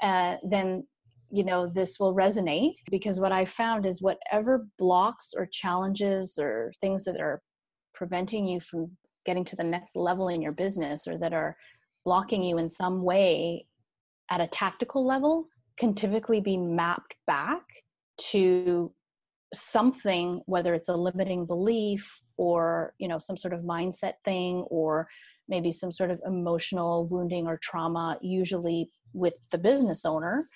uh, 0.00 0.36
then 0.48 0.86
you 1.30 1.44
know 1.44 1.66
this 1.66 1.98
will 2.00 2.14
resonate 2.14 2.74
because 2.90 3.20
what 3.20 3.32
I 3.32 3.44
found 3.44 3.84
is 3.84 4.02
whatever 4.02 4.66
blocks 4.78 5.32
or 5.36 5.46
challenges 5.46 6.38
or 6.40 6.72
things 6.80 7.04
that 7.04 7.20
are 7.20 7.42
preventing 7.94 8.46
you 8.46 8.60
from 8.60 8.90
getting 9.26 9.44
to 9.44 9.56
the 9.56 9.64
next 9.64 9.96
level 9.96 10.28
in 10.28 10.40
your 10.40 10.52
business 10.52 11.06
or 11.06 11.18
that 11.18 11.34
are 11.34 11.56
blocking 12.04 12.42
you 12.42 12.58
in 12.58 12.68
some 12.68 13.02
way 13.02 13.66
at 14.30 14.40
a 14.40 14.46
tactical 14.46 15.06
level 15.06 15.46
can 15.78 15.94
typically 15.94 16.40
be 16.40 16.56
mapped 16.56 17.14
back 17.26 17.62
to 18.16 18.92
something 19.54 20.40
whether 20.46 20.74
it's 20.74 20.88
a 20.88 20.96
limiting 20.96 21.46
belief 21.46 22.20
or 22.36 22.94
you 22.98 23.08
know 23.08 23.18
some 23.18 23.36
sort 23.36 23.54
of 23.54 23.60
mindset 23.60 24.14
thing 24.24 24.64
or 24.70 25.08
maybe 25.48 25.72
some 25.72 25.90
sort 25.90 26.10
of 26.10 26.20
emotional 26.26 27.06
wounding 27.06 27.46
or 27.46 27.58
trauma 27.62 28.18
usually 28.20 28.90
with 29.14 29.34
the 29.50 29.58
business 29.58 30.04
owner 30.04 30.48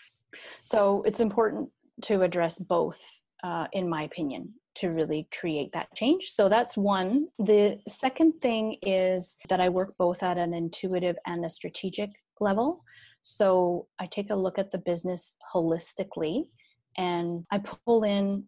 so 0.62 1.02
it's 1.02 1.20
important 1.20 1.68
to 2.02 2.22
address 2.22 2.58
both 2.58 3.22
uh, 3.42 3.66
in 3.72 3.88
my 3.88 4.04
opinion 4.04 4.52
to 4.74 4.88
really 4.88 5.28
create 5.38 5.72
that 5.72 5.94
change. 5.94 6.30
So 6.30 6.48
that's 6.48 6.76
one. 6.76 7.26
The 7.38 7.78
second 7.86 8.40
thing 8.40 8.78
is 8.82 9.36
that 9.48 9.60
i 9.60 9.68
work 9.68 9.94
both 9.98 10.22
at 10.22 10.38
an 10.38 10.54
intuitive 10.54 11.16
and 11.26 11.44
a 11.44 11.50
strategic 11.50 12.10
level. 12.40 12.82
So 13.20 13.86
I 13.98 14.06
take 14.06 14.30
a 14.30 14.34
look 14.34 14.58
at 14.58 14.70
the 14.70 14.78
business 14.78 15.36
holistically 15.54 16.44
and 16.96 17.46
I 17.50 17.58
pull 17.58 18.04
in 18.04 18.44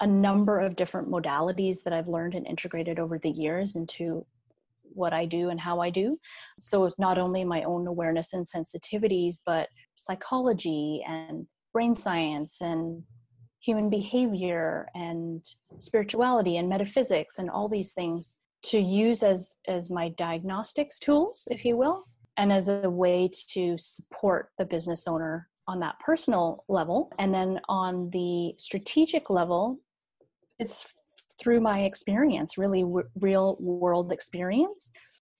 a 0.00 0.06
number 0.06 0.58
of 0.58 0.76
different 0.76 1.08
modalities 1.08 1.82
that 1.84 1.92
I've 1.92 2.08
learned 2.08 2.34
and 2.34 2.46
integrated 2.46 2.98
over 2.98 3.18
the 3.18 3.30
years 3.30 3.76
into 3.76 4.26
what 4.94 5.12
I 5.12 5.24
do 5.24 5.48
and 5.48 5.60
how 5.60 5.80
I 5.80 5.90
do. 5.90 6.18
So 6.60 6.84
it's 6.84 6.98
not 6.98 7.18
only 7.18 7.44
my 7.44 7.62
own 7.62 7.86
awareness 7.86 8.32
and 8.32 8.46
sensitivities, 8.46 9.36
but 9.46 9.68
psychology 9.96 11.02
and 11.06 11.46
brain 11.72 11.94
science 11.94 12.60
and 12.60 13.02
human 13.60 13.88
behavior 13.88 14.88
and 14.94 15.44
spirituality 15.78 16.56
and 16.56 16.68
metaphysics 16.68 17.38
and 17.38 17.48
all 17.48 17.68
these 17.68 17.92
things 17.92 18.36
to 18.62 18.78
use 18.78 19.22
as 19.22 19.56
as 19.66 19.90
my 19.90 20.08
diagnostics 20.10 20.98
tools 20.98 21.48
if 21.50 21.64
you 21.64 21.76
will 21.76 22.04
and 22.36 22.52
as 22.52 22.68
a 22.68 22.88
way 22.88 23.30
to 23.48 23.76
support 23.78 24.50
the 24.58 24.64
business 24.64 25.06
owner 25.06 25.48
on 25.68 25.80
that 25.80 25.98
personal 26.00 26.64
level. 26.68 27.10
And 27.18 27.32
then 27.32 27.60
on 27.68 28.10
the 28.10 28.54
strategic 28.58 29.30
level, 29.30 29.78
it's 30.58 30.98
through 31.40 31.60
my 31.60 31.82
experience, 31.82 32.58
really 32.58 32.82
w- 32.82 33.08
real 33.20 33.56
world 33.60 34.12
experience, 34.12 34.92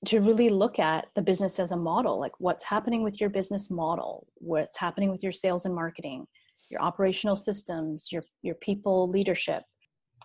to 0.06 0.20
really 0.20 0.48
look 0.48 0.78
at 0.78 1.06
the 1.14 1.22
business 1.22 1.58
as 1.58 1.72
a 1.72 1.76
model 1.76 2.18
like 2.18 2.32
what's 2.38 2.64
happening 2.64 3.02
with 3.02 3.20
your 3.20 3.30
business 3.30 3.70
model, 3.70 4.26
what's 4.34 4.76
happening 4.76 5.10
with 5.10 5.22
your 5.22 5.32
sales 5.32 5.64
and 5.64 5.74
marketing, 5.74 6.26
your 6.70 6.82
operational 6.82 7.36
systems, 7.36 8.10
your, 8.10 8.24
your 8.42 8.56
people 8.56 9.06
leadership. 9.06 9.62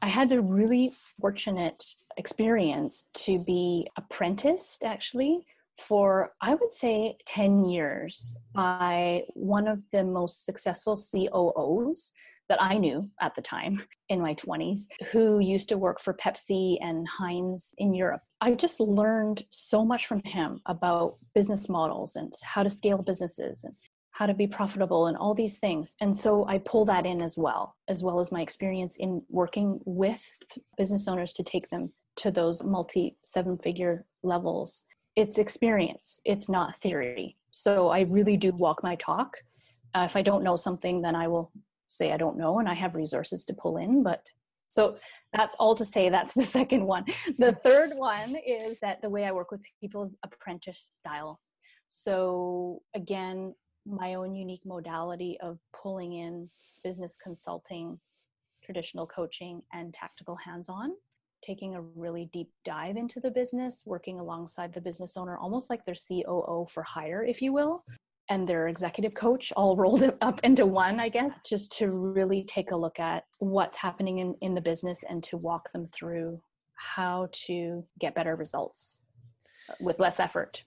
I 0.02 0.08
had 0.08 0.30
the 0.30 0.42
really 0.42 0.94
fortunate 1.22 1.84
experience 2.18 3.06
to 3.14 3.40
be 3.40 3.88
apprenticed 3.98 4.84
actually 4.84 5.46
for 5.78 6.32
I 6.42 6.56
would 6.56 6.74
say 6.74 7.18
10 7.28 7.66
years 7.66 8.36
by 8.54 9.24
one 9.34 9.68
of 9.68 9.84
the 9.92 10.04
most 10.04 10.46
successful 10.46 10.98
COOs 10.98 12.14
that 12.50 12.62
I 12.62 12.78
knew 12.78 13.10
at 13.22 13.36
the 13.36 13.42
time 13.42 13.84
in 14.10 14.22
my 14.22 14.34
20s 14.36 14.88
who 15.12 15.40
used 15.40 15.70
to 15.70 15.78
work 15.78 16.00
for 16.00 16.14
Pepsi 16.14 16.78
and 16.82 17.08
Heinz 17.08 17.74
in 17.78 17.94
Europe. 17.94 18.22
I 18.42 18.54
just 18.54 18.80
learned 18.80 19.44
so 19.50 19.84
much 19.84 20.06
from 20.06 20.22
him 20.24 20.62
about 20.66 21.18
business 21.34 21.68
models 21.70 22.16
and 22.16 22.32
how 22.44 22.64
to 22.64 22.70
scale 22.70 23.00
businesses 23.00 23.64
and 23.64 23.74
how 24.12 24.26
to 24.26 24.34
be 24.34 24.48
profitable 24.48 25.08
and 25.08 25.18
all 25.18 25.34
these 25.34 25.58
things. 25.58 25.96
And 26.02 26.16
so 26.16 26.46
I 26.48 26.58
pull 26.60 26.86
that 26.86 27.06
in 27.06 27.22
as 27.22 27.38
well, 27.38 27.76
as 27.88 28.02
well 28.04 28.20
as 28.20 28.32
my 28.32 28.42
experience 28.42 28.96
in 28.98 29.22
working 29.30 29.80
with 29.86 30.24
business 30.78 31.08
owners 31.08 31.34
to 31.34 31.44
take 31.44 31.70
them 31.70 31.92
to 32.18 32.32
those 32.32 32.64
multi 32.64 33.16
seven 33.24 33.58
figure 33.58 34.06
levels 34.24 34.86
it's 35.16 35.40
experience 35.40 36.22
it's 36.26 36.48
not 36.48 36.80
theory 36.82 37.36
so 37.52 37.90
i 37.90 38.02
really 38.02 38.38
do 38.38 38.52
walk 38.52 38.84
my 38.84 38.96
talk 38.96 39.38
uh, 39.96 40.04
if 40.06 40.16
i 40.16 40.22
don't 40.22 40.44
know 40.44 40.56
something 40.56 41.02
then 41.02 41.16
i 41.16 41.28
will 41.28 41.52
say 41.88 42.12
i 42.12 42.18
don't 42.18 42.38
know 42.38 42.60
and 42.60 42.68
i 42.68 42.74
have 42.74 42.96
resources 42.96 43.46
to 43.46 43.54
pull 43.54 43.78
in 43.78 44.04
but 44.04 44.24
so 44.70 44.98
that's 45.34 45.56
all 45.60 45.76
to 45.76 45.86
say 45.86 46.10
that's 46.10 46.34
the 46.34 46.44
second 46.58 46.86
one. 46.86 47.06
The 47.38 47.54
third 47.54 47.92
one 47.96 48.36
is 48.36 48.80
that 48.80 49.02
the 49.02 49.10
way 49.10 49.26
i 49.26 49.32
work 49.32 49.52
with 49.52 49.62
people 49.80 50.04
is 50.04 50.18
apprentice 50.24 50.92
style. 51.00 51.40
So 51.88 52.82
again 52.96 53.56
my 53.86 54.16
own 54.16 54.36
unique 54.36 54.66
modality 54.66 55.38
of 55.42 55.60
pulling 55.74 56.14
in 56.14 56.50
business 56.84 57.18
consulting 57.22 58.00
traditional 58.62 59.08
coaching 59.08 59.62
and 59.72 59.94
tactical 59.94 60.36
hands-on 60.36 60.92
taking 61.42 61.76
a 61.76 61.82
really 61.96 62.30
deep 62.34 62.50
dive 62.66 62.98
into 62.98 63.20
the 63.20 63.30
business, 63.30 63.84
working 63.86 64.20
alongside 64.20 64.74
the 64.74 64.82
business 64.82 65.16
owner, 65.16 65.38
almost 65.38 65.70
like 65.70 65.86
their 65.86 65.96
COO 65.96 66.66
for 66.68 66.82
hire, 66.82 67.24
if 67.24 67.44
you 67.44 67.54
will, 67.54 67.84
and 68.30 68.48
their 68.48 68.68
executive 68.68 69.14
coach 69.14 69.54
all 69.56 69.76
rolled 69.78 70.12
up 70.22 70.40
into 70.44 70.66
one, 70.66 71.00
I 71.00 71.10
guess, 71.10 71.38
just 71.46 71.78
to 71.78 71.90
really 71.90 72.44
take 72.44 72.72
a 72.72 72.76
look 72.76 73.00
at 73.00 73.26
what's 73.40 73.78
happening 73.78 74.20
in, 74.20 74.36
in 74.42 74.54
the 74.54 74.62
business 74.62 75.04
and 75.10 75.24
to 75.24 75.38
walk 75.38 75.72
them 75.72 75.86
through 75.86 76.42
how 76.76 77.28
to 77.32 77.84
get 78.00 78.16
better 78.16 78.36
results 78.36 79.02
with 79.80 80.00
less 80.00 80.20
effort. 80.20 80.64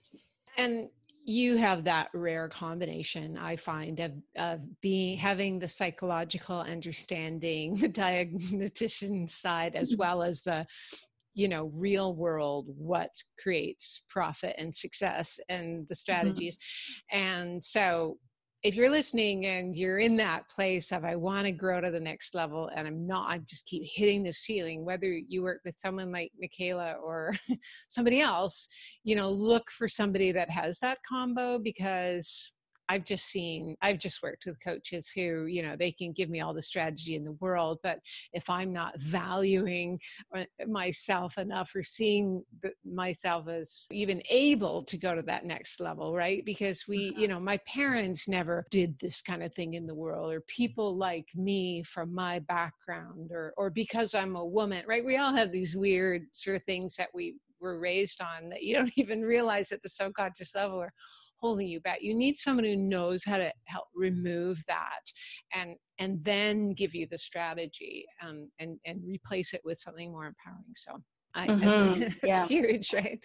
And 0.57 0.89
you 1.23 1.55
have 1.57 1.83
that 1.83 2.09
rare 2.13 2.49
combination 2.49 3.37
i 3.37 3.55
find 3.55 3.99
of, 3.99 4.11
of 4.37 4.59
being 4.81 5.17
having 5.17 5.59
the 5.59 5.67
psychological 5.67 6.59
understanding 6.61 7.75
the 7.79 7.87
diagnostician 7.87 9.27
side 9.27 9.75
as 9.75 9.91
mm-hmm. 9.91 9.99
well 9.99 10.23
as 10.23 10.41
the 10.41 10.65
you 11.33 11.47
know 11.47 11.71
real 11.73 12.15
world 12.15 12.67
what 12.77 13.09
creates 13.41 14.03
profit 14.09 14.55
and 14.57 14.73
success 14.73 15.39
and 15.49 15.87
the 15.87 15.93
mm-hmm. 15.93 15.93
strategies 15.93 16.57
mm-hmm. 16.57 17.19
and 17.19 17.63
so 17.63 18.17
if 18.63 18.75
you're 18.75 18.91
listening 18.91 19.47
and 19.47 19.75
you're 19.75 19.97
in 19.97 20.15
that 20.17 20.47
place 20.47 20.91
of 20.91 21.03
I 21.03 21.15
want 21.15 21.45
to 21.45 21.51
grow 21.51 21.81
to 21.81 21.89
the 21.89 21.99
next 21.99 22.35
level 22.35 22.69
and 22.75 22.87
I'm 22.87 23.07
not, 23.07 23.27
I 23.27 23.39
just 23.39 23.65
keep 23.65 23.83
hitting 23.83 24.23
the 24.23 24.33
ceiling, 24.33 24.85
whether 24.85 25.07
you 25.07 25.41
work 25.41 25.61
with 25.65 25.75
someone 25.75 26.11
like 26.11 26.31
Michela 26.37 26.93
or 27.03 27.33
somebody 27.89 28.21
else, 28.21 28.67
you 29.03 29.15
know, 29.15 29.31
look 29.31 29.71
for 29.71 29.87
somebody 29.87 30.31
that 30.33 30.51
has 30.51 30.77
that 30.79 30.99
combo 31.07 31.57
because 31.57 32.51
I've 32.91 33.05
just 33.05 33.27
seen, 33.27 33.77
I've 33.81 33.99
just 33.99 34.21
worked 34.21 34.45
with 34.45 34.61
coaches 34.61 35.09
who, 35.09 35.45
you 35.45 35.63
know, 35.63 35.77
they 35.77 35.93
can 35.93 36.11
give 36.11 36.29
me 36.29 36.41
all 36.41 36.53
the 36.53 36.61
strategy 36.61 37.15
in 37.15 37.23
the 37.23 37.37
world, 37.39 37.79
but 37.83 37.99
if 38.33 38.49
I'm 38.49 38.73
not 38.73 38.99
valuing 38.99 39.97
uh, 40.35 40.43
myself 40.67 41.37
enough 41.37 41.73
or 41.73 41.83
seeing 41.83 42.43
myself 42.83 43.47
as 43.47 43.85
even 43.91 44.21
able 44.29 44.83
to 44.83 44.97
go 44.97 45.15
to 45.15 45.21
that 45.21 45.45
next 45.45 45.79
level, 45.79 46.13
right? 46.13 46.43
Because 46.43 46.85
we, 46.85 46.97
you 46.97 47.11
mm-hmm. 47.13 47.31
know, 47.31 47.39
my 47.39 47.55
parents 47.65 48.27
never 48.27 48.65
did 48.71 48.99
this 48.99 49.21
kind 49.21 49.41
of 49.41 49.55
thing 49.55 49.75
in 49.75 49.87
the 49.87 49.95
world, 49.95 50.33
or 50.33 50.41
people 50.41 50.97
like 50.97 51.29
me 51.33 51.83
from 51.83 52.13
my 52.13 52.39
background, 52.39 53.31
or 53.31 53.53
or 53.55 53.69
because 53.69 54.13
I'm 54.13 54.35
a 54.35 54.45
woman, 54.45 54.83
right? 54.85 55.05
We 55.05 55.15
all 55.15 55.33
have 55.33 55.53
these 55.53 55.77
weird 55.77 56.23
sort 56.33 56.57
of 56.57 56.63
things 56.65 56.97
that 56.97 57.09
we 57.13 57.35
were 57.61 57.79
raised 57.79 58.21
on 58.21 58.49
that 58.49 58.63
you 58.63 58.75
don't 58.75 58.91
even 58.97 59.21
realize 59.21 59.71
at 59.71 59.81
the 59.81 59.89
subconscious 59.89 60.55
level 60.55 60.81
are 60.81 60.93
holding 61.41 61.67
you 61.67 61.79
back 61.81 61.99
you 62.01 62.13
need 62.13 62.37
someone 62.37 62.65
who 62.65 62.75
knows 62.75 63.23
how 63.23 63.37
to 63.37 63.51
help 63.65 63.87
remove 63.95 64.61
that 64.67 65.01
and 65.53 65.75
and 65.99 66.23
then 66.23 66.73
give 66.73 66.93
you 66.93 67.07
the 67.09 67.17
strategy 67.17 68.05
um, 68.21 68.49
and 68.59 68.77
and 68.85 69.01
replace 69.05 69.53
it 69.53 69.61
with 69.63 69.79
something 69.79 70.11
more 70.11 70.25
empowering 70.25 70.73
so 70.75 71.01
I, 71.33 71.47
mm-hmm. 71.47 72.01
it's 72.03 72.15
yeah. 72.23 72.45
huge, 72.47 72.93
right? 72.93 73.19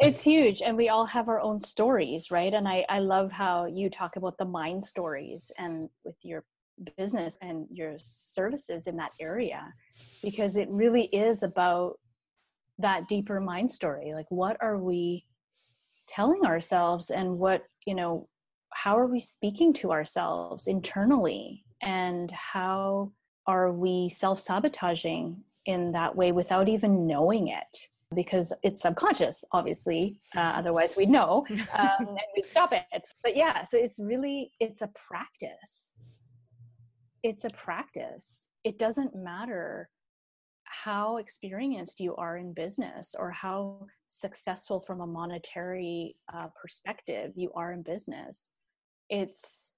It's 0.00 0.22
huge. 0.22 0.62
And 0.62 0.76
we 0.76 0.88
all 0.88 1.06
have 1.06 1.28
our 1.28 1.40
own 1.40 1.60
stories, 1.60 2.30
right? 2.30 2.52
And 2.52 2.66
I, 2.66 2.84
I 2.88 2.98
love 2.98 3.30
how 3.30 3.66
you 3.66 3.88
talk 3.88 4.16
about 4.16 4.36
the 4.38 4.44
mind 4.44 4.82
stories 4.82 5.50
and 5.58 5.88
with 6.04 6.16
your 6.22 6.44
business 6.96 7.36
and 7.40 7.66
your 7.70 7.96
services 8.02 8.86
in 8.86 8.96
that 8.96 9.12
area, 9.20 9.72
because 10.22 10.56
it 10.56 10.68
really 10.70 11.04
is 11.06 11.42
about 11.42 11.98
that 12.78 13.06
deeper 13.08 13.40
mind 13.40 13.70
story. 13.70 14.12
Like, 14.14 14.26
what 14.30 14.56
are 14.60 14.78
we 14.78 15.24
telling 16.14 16.44
ourselves 16.44 17.10
and 17.10 17.38
what 17.38 17.64
you 17.86 17.94
know 17.94 18.28
how 18.74 18.96
are 18.98 19.06
we 19.06 19.20
speaking 19.20 19.72
to 19.74 19.92
ourselves 19.92 20.66
internally? 20.66 21.64
And 21.82 22.30
how 22.30 23.12
are 23.46 23.72
we 23.72 24.08
self-sabotaging 24.08 25.42
in 25.66 25.92
that 25.92 26.14
way 26.14 26.32
without 26.32 26.68
even 26.68 27.06
knowing 27.06 27.48
it? 27.48 27.88
Because 28.14 28.52
it's 28.62 28.82
subconscious 28.82 29.44
obviously. 29.52 30.20
Uh, 30.34 30.52
otherwise 30.56 30.96
we'd 30.96 31.08
know 31.08 31.46
um, 31.50 31.98
and 31.98 32.18
we'd 32.36 32.46
stop 32.46 32.72
it. 32.72 33.06
But 33.22 33.36
yeah 33.36 33.64
so 33.64 33.76
it's 33.76 33.98
really 33.98 34.52
it's 34.60 34.82
a 34.82 34.90
practice. 34.94 36.04
It's 37.22 37.44
a 37.44 37.50
practice. 37.50 38.48
It 38.64 38.78
doesn't 38.78 39.14
matter 39.14 39.90
how 40.72 41.18
experienced 41.18 42.00
you 42.00 42.16
are 42.16 42.36
in 42.38 42.52
business 42.52 43.14
or 43.18 43.30
how 43.30 43.86
successful 44.06 44.80
from 44.80 45.00
a 45.00 45.06
monetary 45.06 46.16
uh, 46.34 46.48
perspective 46.60 47.32
you 47.36 47.50
are 47.54 47.72
in 47.72 47.82
business 47.82 48.54
it's 49.10 49.74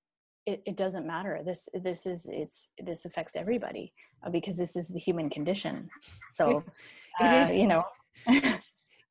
it, 0.46 0.62
it, 0.66 0.76
doesn't 0.76 1.06
matter. 1.06 1.40
This 1.44 1.68
this 1.82 2.04
is 2.04 2.28
it's 2.30 2.68
this 2.78 3.06
affects 3.06 3.34
everybody 3.34 3.92
uh, 4.24 4.30
because 4.30 4.58
this 4.58 4.76
is 4.76 4.88
the 4.88 4.98
human 4.98 5.30
condition. 5.30 5.88
So 6.34 6.62
uh, 7.20 7.50
you 7.52 7.66
know. 7.66 7.84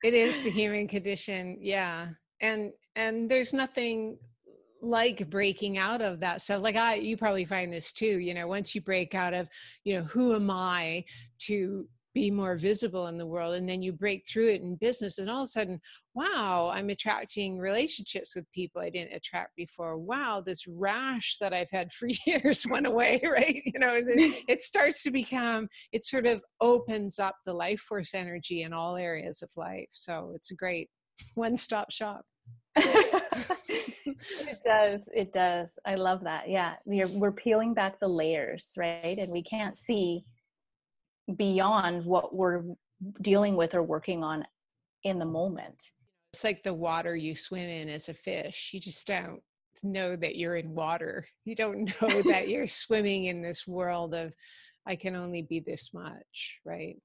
It 0.04 0.12
is 0.12 0.38
the 0.42 0.50
human 0.60 0.86
condition 0.86 1.56
yeah. 1.60 2.08
And 2.42 2.72
and 2.94 3.30
there's 3.30 3.54
nothing 3.54 4.18
like 4.84 5.28
breaking 5.30 5.78
out 5.78 6.02
of 6.02 6.20
that 6.20 6.42
stuff 6.42 6.62
like 6.62 6.76
i 6.76 6.94
you 6.94 7.16
probably 7.16 7.44
find 7.44 7.72
this 7.72 7.92
too 7.92 8.18
you 8.18 8.34
know 8.34 8.46
once 8.46 8.74
you 8.74 8.80
break 8.80 9.14
out 9.14 9.34
of 9.34 9.48
you 9.84 9.94
know 9.94 10.04
who 10.04 10.34
am 10.34 10.50
i 10.50 11.04
to 11.38 11.88
be 12.14 12.30
more 12.30 12.56
visible 12.56 13.08
in 13.08 13.18
the 13.18 13.26
world 13.26 13.54
and 13.54 13.68
then 13.68 13.82
you 13.82 13.92
break 13.92 14.24
through 14.26 14.48
it 14.48 14.62
in 14.62 14.76
business 14.76 15.18
and 15.18 15.28
all 15.28 15.42
of 15.42 15.46
a 15.46 15.48
sudden 15.48 15.80
wow 16.14 16.70
i'm 16.72 16.88
attracting 16.88 17.58
relationships 17.58 18.36
with 18.36 18.50
people 18.52 18.80
i 18.80 18.88
didn't 18.88 19.12
attract 19.12 19.54
before. 19.56 19.98
Wow 19.98 20.40
this 20.40 20.64
rash 20.68 21.36
that 21.40 21.52
i've 21.52 21.70
had 21.70 21.92
for 21.92 22.08
years 22.24 22.66
went 22.70 22.86
away 22.86 23.20
right? 23.24 23.62
You 23.64 23.80
know 23.80 23.94
it 24.06 24.62
starts 24.62 25.02
to 25.02 25.10
become 25.10 25.68
it 25.92 26.04
sort 26.04 26.26
of 26.26 26.40
opens 26.60 27.18
up 27.18 27.34
the 27.44 27.52
life 27.52 27.80
force 27.80 28.14
energy 28.14 28.62
in 28.62 28.72
all 28.72 28.96
areas 28.96 29.42
of 29.42 29.50
life. 29.56 29.88
So 29.90 30.32
it's 30.36 30.52
a 30.52 30.54
great 30.54 30.88
one-stop 31.34 31.90
shop 31.90 32.24
it 32.76 34.58
does 34.64 35.08
it 35.14 35.32
does. 35.32 35.70
I 35.84 35.94
love 35.94 36.24
that 36.24 36.48
yeah. 36.48 36.74
We're, 36.84 37.08
we're 37.08 37.32
peeling 37.32 37.74
back 37.74 38.00
the 38.00 38.08
layers 38.08 38.72
right? 38.76 39.18
And 39.18 39.32
we 39.32 39.42
can't 39.42 39.76
see 39.76 40.24
beyond 41.36 42.04
what 42.04 42.34
we're 42.34 42.64
dealing 43.20 43.56
with 43.56 43.74
or 43.74 43.82
working 43.82 44.22
on 44.22 44.44
in 45.04 45.18
the 45.18 45.24
moment. 45.24 45.92
It's 46.32 46.44
like 46.44 46.62
the 46.62 46.74
water 46.74 47.14
you 47.16 47.34
swim 47.34 47.68
in 47.68 47.88
as 47.88 48.08
a 48.08 48.14
fish 48.14 48.70
you 48.72 48.80
just 48.80 49.06
don't 49.06 49.40
know 49.82 50.14
that 50.16 50.36
you're 50.36 50.56
in 50.56 50.74
water. 50.74 51.26
You 51.44 51.54
don't 51.54 51.84
know 52.02 52.22
that 52.22 52.48
you're 52.48 52.66
swimming 52.66 53.26
in 53.26 53.42
this 53.42 53.66
world 53.66 54.14
of 54.14 54.32
i 54.86 54.94
can 54.94 55.16
only 55.16 55.42
be 55.42 55.60
this 55.60 55.92
much 55.94 56.60
right? 56.64 56.96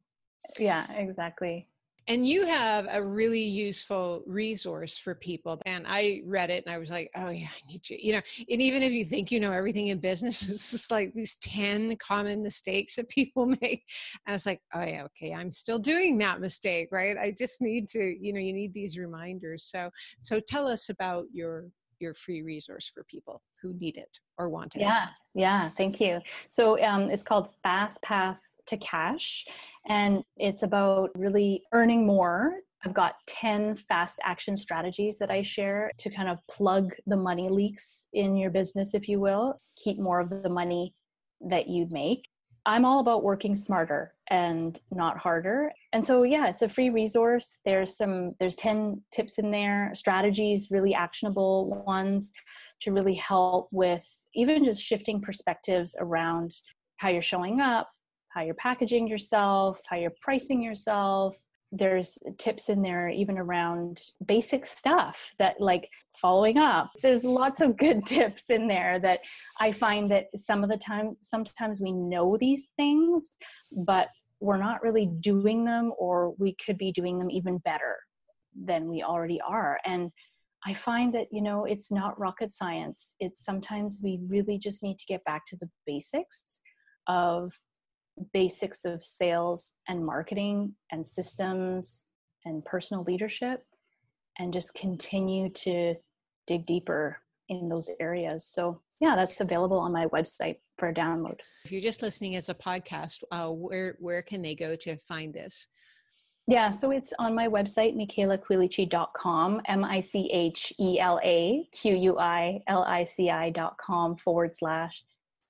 Yeah 0.58 0.92
exactly 0.94 1.68
and 2.10 2.28
you 2.28 2.48
have 2.48 2.88
a 2.92 3.02
really 3.02 3.44
useful 3.44 4.24
resource 4.26 4.98
for 4.98 5.14
people. 5.14 5.62
And 5.68 5.86
I 5.88 6.24
read 6.26 6.50
it 6.50 6.66
and 6.66 6.74
I 6.74 6.80
was 6.80 6.90
like, 6.90 7.12
oh, 7.16 7.30
yeah, 7.30 7.46
I 7.48 7.72
need 7.72 7.88
you. 7.88 7.98
you 8.02 8.14
know, 8.14 8.22
and 8.50 8.62
even 8.62 8.82
if 8.82 8.92
you 8.92 9.06
think 9.06 9.32
you 9.32 9.40
know 9.40 9.52
everything 9.52 9.90
in 9.90 10.00
business, 10.00 10.42
it's 10.50 10.72
just 10.72 10.90
like 10.90 11.14
these 11.14 11.36
10 11.36 11.96
common 11.98 12.42
mistakes 12.42 12.96
that 12.96 13.08
people 13.10 13.46
make. 13.62 13.84
And 14.26 14.30
I 14.30 14.32
was 14.34 14.48
like, 14.48 14.60
oh, 14.74 14.82
yeah, 14.82 15.04
okay, 15.06 15.34
I'm 15.34 15.52
still 15.52 15.78
doing 15.78 16.18
that 16.18 16.42
mistake, 16.42 16.90
right? 16.92 17.16
I 17.16 17.32
just 17.32 17.62
need 17.62 17.88
to, 17.90 18.16
you 18.20 18.34
know, 18.34 18.40
you 18.40 18.54
need 18.54 18.74
these 18.74 18.98
reminders. 18.98 19.66
So, 19.66 19.92
so 20.20 20.40
tell 20.40 20.68
us 20.68 20.90
about 20.90 21.26
your 21.32 21.68
your 22.00 22.14
free 22.14 22.42
resource 22.42 22.90
for 22.94 23.04
people 23.04 23.42
who 23.62 23.74
need 23.74 23.98
it 23.98 24.20
or 24.38 24.48
want 24.48 24.74
it. 24.74 24.80
Yeah, 24.80 25.08
yeah, 25.34 25.70
thank 25.76 26.00
you. 26.00 26.22
So 26.48 26.82
um, 26.82 27.10
it's 27.12 27.24
called 27.24 27.50
Fast 27.62 28.02
Path 28.02 28.40
to 28.70 28.78
cash. 28.78 29.46
And 29.88 30.24
it's 30.38 30.64
about 30.64 31.10
really 31.16 31.64
earning 31.74 32.06
more. 32.06 32.58
I've 32.86 32.94
got 32.94 33.16
10 33.28 33.76
fast 33.76 34.20
action 34.24 34.56
strategies 34.56 35.18
that 35.20 35.30
I 35.30 35.42
share 35.42 35.92
to 35.98 36.10
kind 36.10 36.30
of 36.30 36.40
plug 36.48 36.96
the 37.06 37.18
money 37.18 37.50
leaks 37.50 38.08
in 38.14 38.38
your 38.38 38.52
business, 38.52 38.94
if 38.94 39.10
you 39.10 39.20
will, 39.20 39.60
keep 39.84 40.00
more 40.00 40.22
of 40.22 40.30
the 40.30 40.50
money 40.50 40.94
that 41.42 41.68
you 41.68 41.88
make. 41.90 42.26
I'm 42.66 42.86
all 42.86 43.00
about 43.00 43.24
working 43.24 43.56
smarter 43.56 44.14
and 44.30 44.80
not 44.92 45.18
harder. 45.18 45.72
And 45.92 46.06
so 46.06 46.24
yeah, 46.24 46.48
it's 46.48 46.62
a 46.62 46.70
free 46.70 46.90
resource. 46.90 47.58
There's 47.66 47.98
some 47.98 48.36
there's 48.40 48.56
10 48.56 49.02
tips 49.12 49.40
in 49.40 49.50
there, 49.50 49.92
strategies, 49.94 50.68
really 50.70 50.94
actionable 50.94 51.84
ones 51.88 52.32
to 52.82 52.92
really 52.92 53.16
help 53.16 53.70
with 53.72 54.06
even 54.36 54.66
just 54.66 54.82
shifting 54.82 55.20
perspectives 55.22 55.96
around 56.00 56.54
how 56.98 57.10
you're 57.10 57.22
showing 57.22 57.60
up, 57.62 57.90
how 58.30 58.42
you're 58.42 58.54
packaging 58.56 59.08
yourself, 59.08 59.82
how 59.88 59.98
you're 59.98 60.14
pricing 60.22 60.62
yourself. 60.62 61.36
There's 61.72 62.18
tips 62.38 62.70
in 62.70 62.82
there 62.82 63.10
even 63.10 63.38
around 63.38 64.02
basic 64.26 64.66
stuff 64.66 65.36
that 65.38 65.60
like 65.60 65.90
following 66.18 66.58
up. 66.58 66.90
There's 67.02 67.24
lots 67.24 67.62
of 67.62 67.78
good 67.86 68.06
tips 68.06 68.50
in 68.50 68.68
there 68.68 69.00
that 69.00 69.20
I 69.60 69.72
find 69.72 70.10
that 70.12 70.28
some 70.36 70.64
of 70.64 70.70
the 70.70 70.78
time 70.78 71.18
sometimes 71.22 71.82
we 71.82 71.92
know 71.92 72.38
these 72.38 72.68
things, 72.78 73.32
but 73.86 74.10
we're 74.40 74.58
not 74.58 74.82
really 74.82 75.08
doing 75.20 75.66
them 75.66 75.92
or 75.98 76.34
we 76.38 76.56
could 76.66 76.78
be 76.78 76.92
doing 76.92 77.20
them 77.20 77.30
even 77.30 77.58
better 77.60 77.98
than 78.56 78.90
we 78.90 79.04
already 79.04 79.40
are. 79.42 79.80
And 79.86 80.12
I 80.66 80.74
find 80.74 81.14
that, 81.14 81.28
you 81.32 81.42
know, 81.42 81.66
it's 81.66 81.92
not 81.92 82.20
rocket 82.20 82.54
science. 82.54 83.16
It's 83.20 83.44
sometimes 83.44 84.02
we 84.04 84.20
really 84.28 84.58
just 84.58 84.84
need 84.84 84.98
to 85.00 85.06
get 85.06 85.24
back 85.24 85.46
to 85.48 85.58
the 85.58 85.70
basics 85.86 86.62
of 87.08 87.54
basics 88.34 88.86
of 88.86 89.04
sales 89.04 89.74
and 89.88 90.06
marketing 90.06 90.76
and 90.92 91.06
systems 91.06 92.06
and 92.46 92.64
personal 92.66 93.04
leadership 93.04 93.66
and 94.38 94.54
just 94.54 94.74
continue 94.74 95.50
to 95.50 95.96
dig 96.48 96.66
deeper 96.66 97.18
in 97.50 97.68
those 97.68 97.90
areas. 98.00 98.46
So, 98.46 98.82
yeah, 99.00 99.16
that's 99.16 99.42
available 99.42 99.80
on 99.80 99.92
my 99.92 100.06
website 100.08 100.58
for 100.78 100.90
a 100.90 100.94
download. 100.94 101.40
If 101.66 101.72
you're 101.72 101.82
just 101.82 102.02
listening 102.02 102.36
as 102.36 102.50
a 102.50 102.54
podcast, 102.54 103.24
uh, 103.32 103.50
where 103.50 103.96
where 104.00 104.22
can 104.22 104.42
they 104.42 104.56
go 104.56 104.76
to 104.78 104.98
find 104.98 105.34
this? 105.34 105.68
Yeah, 106.48 106.72
so 106.72 106.90
it's 106.90 107.14
on 107.20 107.36
my 107.36 107.48
website, 107.48 107.96
michela 107.96 108.40
M 109.68 109.84
I 109.84 110.00
C 110.00 110.32
H 110.34 110.74
E 110.80 111.00
L 111.00 111.20
A 111.24 111.68
Q 111.72 111.96
U 111.96 112.18
I 112.18 112.62
L 112.68 112.84
I 112.84 113.04
C 113.04 113.30
I.com 113.30 114.18
forward 114.18 114.56
slash 114.56 115.04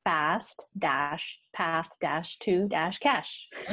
fast 0.03 0.65
dash 0.77 1.39
path 1.53 1.89
dash 1.99 2.37
to 2.39 2.67
dash 2.67 2.99
cash. 2.99 3.47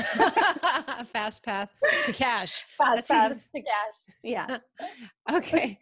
fast 1.07 1.43
path 1.43 1.71
to 2.05 2.13
cash. 2.13 2.65
Fast 2.79 2.97
That's 2.97 3.09
path 3.09 3.33
to 3.55 3.63
cash. 3.63 4.15
Yeah. 4.23 4.59
okay. 5.33 5.79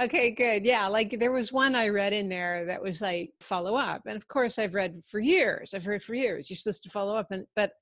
Okay, 0.00 0.30
good. 0.30 0.64
Yeah. 0.64 0.86
Like 0.88 1.18
there 1.18 1.32
was 1.32 1.52
one 1.52 1.74
I 1.74 1.88
read 1.88 2.12
in 2.12 2.28
there 2.28 2.64
that 2.66 2.82
was 2.82 3.00
like 3.00 3.32
follow 3.40 3.74
up. 3.74 4.02
And 4.06 4.16
of 4.16 4.28
course 4.28 4.58
I've 4.58 4.74
read 4.74 5.02
for 5.08 5.20
years. 5.20 5.74
I've 5.74 5.84
heard 5.84 6.02
for 6.02 6.14
years. 6.14 6.48
You're 6.48 6.56
supposed 6.56 6.82
to 6.84 6.90
follow 6.90 7.16
up. 7.16 7.30
And 7.30 7.46
but 7.56 7.72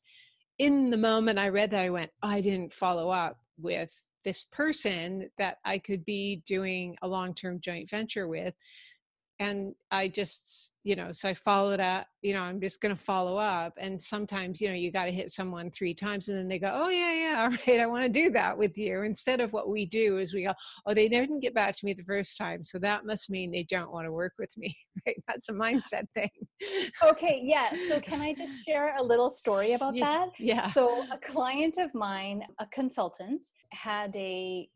in 0.59 0.91
the 0.91 0.97
moment 0.97 1.39
I 1.39 1.49
read 1.49 1.71
that 1.73 1.85
I 1.85 1.91
went, 1.91 2.11
oh, 2.23 2.29
I 2.29 2.41
didn't 2.41 2.73
follow 2.73 3.11
up 3.11 3.39
with 3.59 3.93
this 4.25 4.45
person 4.51 5.31
that 5.39 5.59
I 5.65 5.79
could 5.79 6.05
be 6.05 6.43
doing 6.47 6.97
a 7.03 7.09
long 7.09 7.35
term 7.35 7.61
joint 7.61 7.89
venture 7.89 8.27
with 8.27 8.55
and 9.39 9.75
i 9.91 10.09
just 10.09 10.73
you 10.83 10.97
know 10.97 11.13
so 11.13 11.29
i 11.29 11.35
followed 11.35 11.81
up 11.81 12.07
you 12.23 12.33
know 12.33 12.41
i'm 12.41 12.61
just 12.61 12.81
going 12.81 12.95
to 12.95 13.01
follow 13.01 13.37
up 13.37 13.75
and 13.77 14.01
sometimes 14.01 14.61
you 14.61 14.69
know 14.69 14.75
you 14.75 14.91
got 14.91 15.05
to 15.05 15.11
hit 15.11 15.31
someone 15.31 15.71
three 15.71 15.93
times 15.93 16.29
and 16.29 16.39
then 16.39 16.49
they 16.49 16.59
go 16.59 16.71
oh 16.73 16.89
yeah 16.89 17.13
yeah 17.15 17.43
all 17.43 17.51
right 17.67 17.81
i 17.81 17.87
want 17.87 18.03
to 18.03 18.09
do 18.09 18.31
that 18.31 18.57
with 18.57 18.79
you 18.79 19.03
instead 19.03 19.41
of 19.41 19.53
what 19.53 19.69
we 19.69 19.85
do 19.85 20.19
is 20.19 20.33
we 20.33 20.45
go 20.45 20.55
oh 20.87 20.95
they 20.95 21.09
didn't 21.09 21.41
get 21.41 21.55
back 21.55 21.77
to 21.77 21.85
me 21.85 21.93
the 21.93 22.03
first 22.05 22.39
time 22.39 22.63
so 22.63 22.79
that 22.79 23.05
must 23.05 23.29
mean 23.29 23.51
they 23.51 23.65
don't 23.65 23.93
want 23.93 24.07
to 24.07 24.13
work 24.13 24.33
with 24.39 24.57
me 24.57 24.75
right? 25.07 25.17
That's 25.29 25.49
a 25.49 25.53
mindset 25.53 26.07
thing. 26.15 26.31
Okay 27.03 27.41
yeah 27.43 27.71
so 27.89 28.01
can 28.09 28.21
i 28.21 28.33
just 28.33 28.65
share 28.65 28.97
a 28.97 29.03
little 29.03 29.31
story 29.31 29.73
about 29.73 29.95
yeah, 29.95 30.05
that? 30.05 30.29
yeah. 30.39 30.71
So 30.71 31.05
a 31.13 31.19
client 31.19 31.77
of 31.79 31.95
mine 31.95 32.43
a 32.59 32.67
consultant 32.67 33.45
had 33.73 34.15
a 34.17 34.69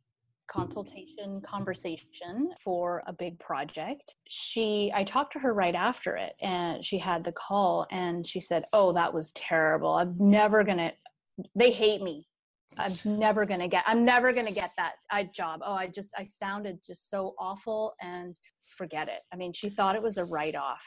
consultation 0.50 1.40
conversation 1.42 2.50
for 2.62 3.02
a 3.06 3.12
big 3.12 3.38
project. 3.38 4.16
She 4.28 4.92
I 4.94 5.04
talked 5.04 5.32
to 5.34 5.38
her 5.38 5.54
right 5.54 5.74
after 5.74 6.16
it 6.16 6.32
and 6.40 6.84
she 6.84 6.98
had 6.98 7.24
the 7.24 7.32
call 7.32 7.86
and 7.90 8.26
she 8.26 8.40
said, 8.40 8.64
"Oh, 8.72 8.92
that 8.92 9.14
was 9.14 9.32
terrible. 9.32 9.94
I'm 9.94 10.16
never 10.18 10.64
going 10.64 10.78
to 10.78 10.92
they 11.54 11.70
hate 11.70 12.02
me. 12.02 12.26
I'm 12.76 12.94
never 13.04 13.46
going 13.46 13.60
to 13.60 13.68
get 13.68 13.84
I'm 13.86 14.04
never 14.04 14.32
going 14.32 14.46
to 14.46 14.52
get 14.52 14.70
that 14.76 14.94
I, 15.10 15.24
job. 15.24 15.60
Oh, 15.64 15.74
I 15.74 15.86
just 15.86 16.10
I 16.16 16.24
sounded 16.24 16.80
just 16.84 17.10
so 17.10 17.34
awful 17.38 17.94
and 18.00 18.36
forget 18.76 19.08
it. 19.08 19.20
I 19.32 19.36
mean, 19.36 19.52
she 19.52 19.68
thought 19.68 19.96
it 19.96 20.02
was 20.02 20.18
a 20.18 20.24
write 20.24 20.54
off. 20.54 20.84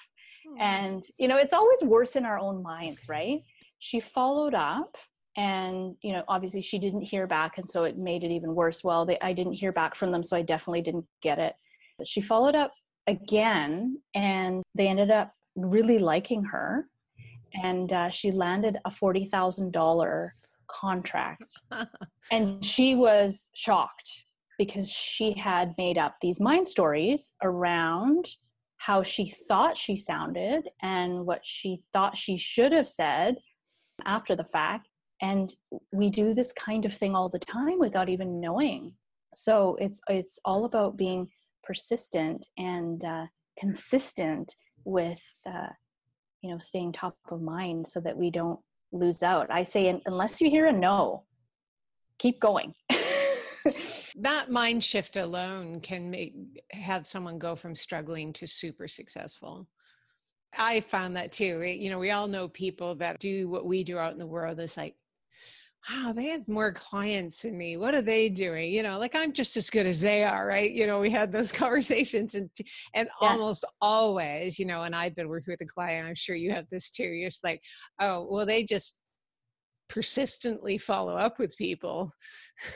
Hmm. 0.48 0.62
And 0.62 1.04
you 1.18 1.28
know, 1.28 1.38
it's 1.38 1.54
always 1.54 1.82
worse 1.84 2.16
in 2.16 2.26
our 2.26 2.40
own 2.40 2.64
minds, 2.64 3.08
right? 3.10 3.42
She 3.80 4.00
followed 4.00 4.54
up 4.54 4.98
and 5.36 5.96
you 6.02 6.14
know 6.14 6.24
obviously 6.28 6.62
she 6.62 6.78
didn't 6.78 7.02
hear 7.02 7.26
back 7.26 7.58
and 7.58 7.68
so 7.68 7.84
it 7.86 7.98
made 7.98 8.24
it 8.24 8.32
even 8.32 8.54
worse. 8.56 8.84
Well 8.84 9.06
they, 9.06 9.18
i 9.22 9.34
didn't 9.34 9.54
hear 9.54 9.72
back 9.72 9.96
from 9.96 10.12
them 10.12 10.24
so 10.24 10.38
i 10.38 10.42
definitely 10.42 10.82
didn't 10.82 11.06
get 11.22 11.40
it. 11.40 11.56
But 11.98 12.08
she 12.08 12.22
followed 12.22 12.56
up 12.56 12.74
again 13.08 14.00
and 14.16 14.64
they 14.76 14.88
ended 14.88 15.12
up 15.12 15.34
really 15.56 16.00
liking 16.00 16.44
her. 16.46 16.88
And 17.64 17.94
uh, 17.94 18.10
she 18.10 18.32
landed 18.32 18.78
a 18.86 18.90
$40000 18.90 20.30
contract. 20.68 21.54
And 22.32 22.64
she 22.64 22.96
was 22.96 23.50
shocked 23.54 24.24
because 24.58 24.90
she 24.90 25.34
had 25.34 25.76
made 25.78 25.98
up 25.98 26.16
these 26.22 26.40
mind 26.40 26.66
stories 26.66 27.34
around 27.44 28.30
how 28.78 29.04
she 29.04 29.26
thought 29.26 29.78
she 29.78 29.98
sounded 29.98 30.70
and 30.82 31.26
what 31.26 31.46
she 31.46 31.84
thought 31.92 32.18
she 32.18 32.38
should 32.38 32.72
have 32.72 32.88
said 32.88 33.36
after 34.06 34.38
the 34.38 34.44
fact 34.44 34.88
and 35.24 35.56
we 35.94 36.10
do 36.10 36.34
this 36.34 36.52
kind 36.52 36.84
of 36.84 36.94
thing 36.94 37.16
all 37.16 37.30
the 37.30 37.40
time 37.40 37.80
without 37.80 38.10
even 38.10 38.42
knowing. 38.42 38.94
So 39.34 39.78
it's 39.80 40.02
it's 40.10 40.38
all 40.44 40.66
about 40.66 40.98
being 40.98 41.30
persistent 41.64 42.46
and 42.58 43.04
uh, 43.04 43.28
consistent 43.58 44.54
with 44.84 45.24
uh, 45.48 45.70
you 46.42 46.52
know 46.52 46.60
staying 46.60 46.92
top 46.92 47.16
of 47.32 47.42
mind 47.42 47.88
so 47.88 48.02
that 48.02 48.18
we 48.18 48.30
don't 48.30 48.60
lose 48.92 49.24
out. 49.24 49.48
I 49.50 49.64
say 49.64 50.00
unless 50.06 50.42
you 50.42 50.50
hear 50.50 50.66
a 50.66 50.74
no 50.74 51.24
keep 52.20 52.40
going. 52.40 52.74
That 54.18 54.52
mind 54.52 54.84
shift 54.84 55.16
alone 55.16 55.80
can 55.80 56.12
make 56.12 56.36
have 56.72 57.08
someone 57.08 57.40
go 57.40 57.56
from 57.56 57.74
struggling 57.74 58.32
to 58.34 58.46
super 58.46 58.88
successful. 58.88 59.68
I 60.56 60.82
found 60.82 61.16
that 61.16 61.32
too. 61.32 61.64
You 61.64 61.90
know 61.90 61.98
we 61.98 62.12
all 62.12 62.28
know 62.28 62.48
people 62.48 62.94
that 62.96 63.20
do 63.20 63.50
what 63.50 63.66
we 63.66 63.84
do 63.84 63.98
out 63.98 64.14
in 64.14 64.20
the 64.20 64.28
world. 64.28 64.60
It's 64.60 64.78
like 64.78 64.96
wow, 65.90 66.14
they 66.14 66.28
have 66.28 66.48
more 66.48 66.72
clients 66.72 67.42
than 67.42 67.58
me. 67.58 67.78
What 67.78 67.94
are 67.94 68.02
they 68.02 68.30
doing? 68.30 68.72
You 68.72 68.84
know, 68.84 68.98
like 69.00 69.16
I'm 69.16 69.34
just 69.34 69.58
as 69.58 69.70
good 69.70 69.86
as 69.86 70.02
they 70.02 70.24
are, 70.24 70.48
right? 70.48 70.72
You 70.72 70.88
know, 70.88 71.00
we 71.00 71.10
had 71.10 71.32
those 71.32 71.52
conversations 71.52 72.36
and 72.36 72.50
and 72.94 73.10
yeah. 73.22 73.30
almost 73.30 73.66
always, 73.82 74.58
you 74.60 74.66
know, 74.66 74.84
and 74.84 74.96
I've 74.96 75.16
been 75.16 75.28
working 75.28 75.52
with 75.52 75.62
a 75.62 75.72
client, 75.72 76.08
I'm 76.08 76.16
sure 76.16 76.36
you 76.36 76.52
have 76.52 76.66
this 76.72 76.90
too. 76.90 77.04
You're 77.04 77.30
just 77.30 77.44
like, 77.44 77.62
oh, 78.00 78.28
well, 78.30 78.46
they 78.46 78.64
just 78.64 79.00
persistently 79.94 80.76
follow 80.80 81.16
up 81.16 81.38
with 81.38 81.56
people. 81.56 82.12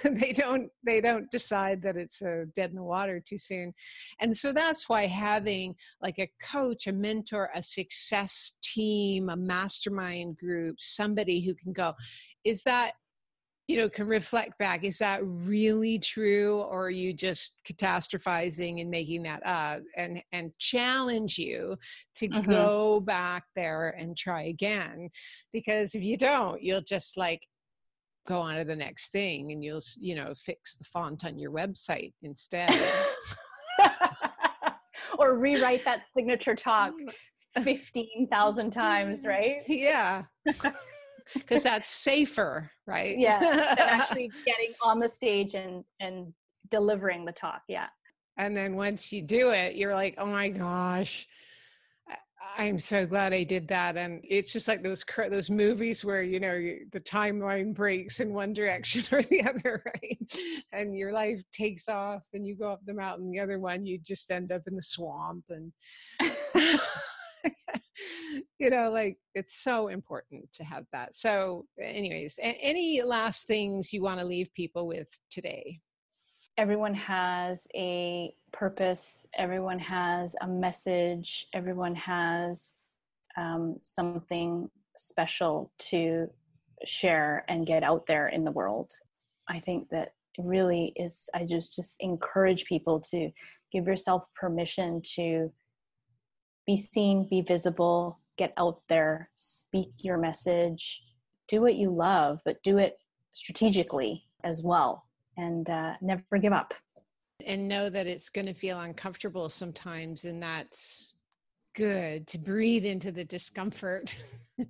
They 0.04 0.34
don't 0.34 0.70
they 0.86 1.02
don't 1.02 1.30
decide 1.32 1.82
that 1.84 1.98
it's 1.98 2.22
a 2.22 2.46
dead 2.56 2.72
in 2.72 2.76
the 2.76 2.84
water 2.84 3.20
too 3.20 3.38
soon. 3.38 3.74
And 4.20 4.36
so 4.36 4.52
that's 4.52 4.90
why 4.90 5.06
having 5.06 5.76
like 6.02 6.20
a 6.20 6.32
coach 6.42 6.88
a 6.88 6.92
mentor 6.92 7.50
a 7.56 7.64
success 7.64 8.54
team 8.64 9.30
a 9.30 9.36
mastermind 9.36 10.38
group 10.38 10.78
somebody 10.80 11.42
who 11.42 11.54
can 11.54 11.74
go 11.74 11.94
is 12.44 12.64
that 12.64 12.94
you 13.68 13.78
know 13.78 13.90
can 13.90 14.08
reflect 14.08 14.58
back 14.58 14.84
is 14.84 14.98
that 14.98 15.20
really 15.24 16.00
true 16.00 16.62
or 16.62 16.86
are 16.86 16.90
you 16.90 17.14
just 17.14 17.62
catastrophizing 17.68 18.80
and 18.82 18.90
making 18.90 19.24
that 19.24 19.46
up 19.46 19.82
and 19.96 20.22
and 20.32 20.52
challenge 20.58 21.38
you 21.38 21.76
to 22.16 22.30
mm-hmm. 22.30 22.50
go 22.50 23.00
back 23.00 23.44
there 23.56 23.90
and 24.00 24.18
try 24.18 24.44
again? 24.44 25.10
Because 25.52 25.96
if 25.96 26.04
you 26.04 26.18
don't 26.18 26.62
you'll 26.62 26.82
just 26.82 27.18
like 27.18 27.46
go 28.26 28.40
on 28.40 28.58
to 28.58 28.66
the 28.66 28.76
next 28.76 29.12
thing 29.12 29.52
and 29.52 29.64
you'll 29.64 29.82
you 29.98 30.16
know 30.16 30.34
fix 30.36 30.76
the 30.76 30.84
font 30.84 31.26
on 31.26 31.38
your 31.38 31.52
website 31.52 32.14
instead. 32.24 32.74
Or 35.18 35.36
rewrite 35.36 35.84
that 35.86 36.04
signature 36.16 36.56
talk 36.56 36.94
15,000 37.64 38.72
times 38.72 39.26
right? 39.26 39.64
Yeah 39.68 40.24
because 41.34 41.64
that's 41.64 41.90
safer, 41.90 42.70
right? 42.86 43.18
Yeah, 43.18 43.40
than 43.40 43.80
actually 43.80 44.32
getting 44.46 44.74
on 44.82 45.00
the 45.00 45.10
stage 45.10 45.56
and 45.56 45.84
and 46.00 46.34
delivering 46.70 47.26
the 47.26 47.32
talk. 47.32 47.62
Yeah. 47.68 47.88
And 48.38 48.56
then 48.56 48.76
once 48.76 49.12
you 49.12 49.24
do 49.24 49.50
it, 49.50 49.76
you're 49.76 49.96
like, 49.96 50.16
oh 50.20 50.28
my 50.28 50.50
gosh, 50.50 51.28
I'm 52.58 52.80
so 52.80 53.06
glad 53.06 53.34
I 53.34 53.44
did 53.44 53.68
that. 53.70 53.98
And 53.98 54.22
it's 54.24 54.54
just 54.54 54.68
like 54.68 54.84
those 54.84 55.04
those 55.30 55.50
movies 55.50 56.06
where 56.06 56.22
you 56.22 56.40
know 56.40 56.56
the 56.92 57.00
timeline 57.00 57.74
breaks 57.74 58.20
in 58.20 58.34
one 58.34 58.54
direction 58.54 59.04
or 59.12 59.24
the 59.24 59.44
other, 59.44 59.84
right? 59.86 60.40
And 60.72 60.98
your 60.98 61.12
life 61.12 61.42
takes 61.52 61.90
off, 61.90 62.28
and 62.34 62.46
you 62.46 62.56
go 62.56 62.72
up 62.72 62.82
the 62.86 62.94
mountain. 62.94 63.32
The 63.32 63.40
other 63.40 63.60
one, 63.60 63.86
you 63.86 64.00
just 64.00 64.32
end 64.32 64.52
up 64.52 64.62
in 64.68 64.76
the 64.76 64.82
swamp, 64.82 65.46
and 65.50 65.72
you 68.60 68.70
know, 68.70 68.92
like 68.92 69.18
it's 69.36 69.62
so 69.62 69.88
important 69.88 70.52
to 70.54 70.64
have 70.64 70.86
that. 70.92 71.16
So, 71.16 71.66
anyways, 71.82 72.40
any 72.42 73.02
last 73.02 73.48
things 73.48 73.94
you 73.94 74.02
want 74.02 74.20
to 74.20 74.26
leave 74.26 74.54
people 74.54 74.88
with 74.88 75.08
today? 75.30 75.80
Everyone 76.58 76.94
has 76.96 77.68
a 77.76 78.34
purpose, 78.52 79.28
everyone 79.38 79.80
has 79.80 80.36
a 80.42 80.48
message, 80.48 81.46
everyone 81.54 81.94
has 81.96 82.80
um, 83.38 83.78
something 83.84 84.70
special 84.98 85.72
to 85.78 86.28
share 86.84 87.46
and 87.48 87.68
get 87.68 87.84
out 87.84 88.08
there 88.08 88.30
in 88.30 88.44
the 88.44 88.52
world. 88.52 88.92
I 89.48 89.60
think 89.60 89.90
that 89.90 90.14
really 90.40 90.94
is, 90.96 91.30
I 91.34 91.46
just, 91.46 91.76
just 91.76 91.96
encourage 92.00 92.66
people 92.66 93.00
to 93.12 93.30
give 93.72 93.86
yourself 93.86 94.26
permission 94.36 95.02
to 95.16 95.52
be 96.68 96.78
seen, 96.78 97.28
be 97.30 97.42
visible, 97.42 98.20
get 98.38 98.54
out 98.58 98.82
there, 98.90 99.30
speak 99.36 99.90
your 100.00 100.18
message, 100.18 101.02
do 101.48 101.62
what 101.62 101.76
you 101.76 101.90
love, 101.90 102.40
but 102.46 102.62
do 102.62 102.78
it 102.78 102.98
strategically 103.32 104.26
as 104.44 104.62
well, 104.64 105.06
and 105.38 105.70
uh, 105.70 105.96
never 106.02 106.38
give 106.40 106.54
up. 106.54 106.74
And 107.46 107.68
know 107.68 107.90
that 107.90 108.08
it's 108.08 108.30
going 108.30 108.48
to 108.48 108.54
feel 108.54 108.80
uncomfortable 108.80 109.50
sometimes, 109.50 110.26
and 110.26 110.44
that's 110.44 111.14
good 111.76 112.28
to 112.28 112.38
breathe 112.38 112.86
into 112.86 113.12
the 113.12 113.24
discomfort, 113.24 114.16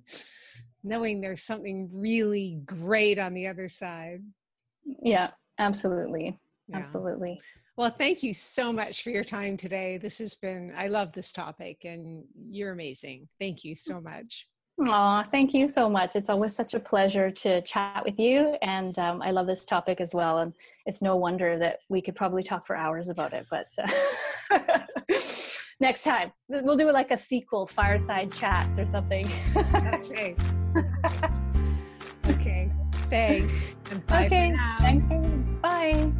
knowing 0.83 1.19
there's 1.19 1.43
something 1.43 1.89
really 1.91 2.59
great 2.65 3.17
on 3.17 3.33
the 3.33 3.47
other 3.47 3.67
side. 3.67 4.21
Yeah, 5.01 5.31
absolutely. 5.57 6.39
Yeah. 6.67 6.77
Absolutely. 6.77 7.39
Well, 7.77 7.91
thank 7.91 8.23
you 8.23 8.33
so 8.33 8.73
much 8.73 9.03
for 9.03 9.11
your 9.11 9.23
time 9.23 9.55
today. 9.55 9.97
This 9.97 10.17
has 10.17 10.33
been, 10.33 10.73
I 10.75 10.87
love 10.87 11.13
this 11.13 11.31
topic 11.31 11.85
and 11.85 12.23
you're 12.49 12.71
amazing. 12.71 13.27
Thank 13.39 13.63
you 13.63 13.75
so 13.75 14.01
much. 14.01 14.47
Aw, 14.87 15.23
thank 15.31 15.53
you 15.53 15.67
so 15.67 15.89
much. 15.89 16.15
It's 16.15 16.29
always 16.29 16.55
such 16.55 16.73
a 16.73 16.79
pleasure 16.79 17.31
to 17.31 17.61
chat 17.61 18.03
with 18.05 18.19
you. 18.19 18.57
And 18.61 18.97
um, 18.99 19.21
I 19.21 19.31
love 19.31 19.47
this 19.47 19.65
topic 19.65 20.01
as 20.01 20.13
well. 20.13 20.39
And 20.39 20.53
it's 20.85 21.01
no 21.01 21.15
wonder 21.15 21.57
that 21.57 21.79
we 21.89 22.01
could 22.01 22.15
probably 22.15 22.43
talk 22.43 22.65
for 22.67 22.75
hours 22.75 23.09
about 23.09 23.33
it. 23.33 23.45
But 23.49 23.67
uh, 24.51 24.79
next 25.79 26.03
time, 26.03 26.31
we'll 26.47 26.77
do 26.77 26.91
like 26.91 27.11
a 27.11 27.17
sequel, 27.17 27.65
Fireside 27.65 28.31
Chats 28.31 28.77
or 28.77 28.85
something. 28.85 29.27
That's 29.71 30.09
right. 30.11 30.37
okay. 32.27 32.71
Thanks. 33.09 33.53
And 33.89 34.05
bye 34.05 34.25
okay. 34.25 34.55
Thanks. 34.79 35.61
Bye. 35.61 36.11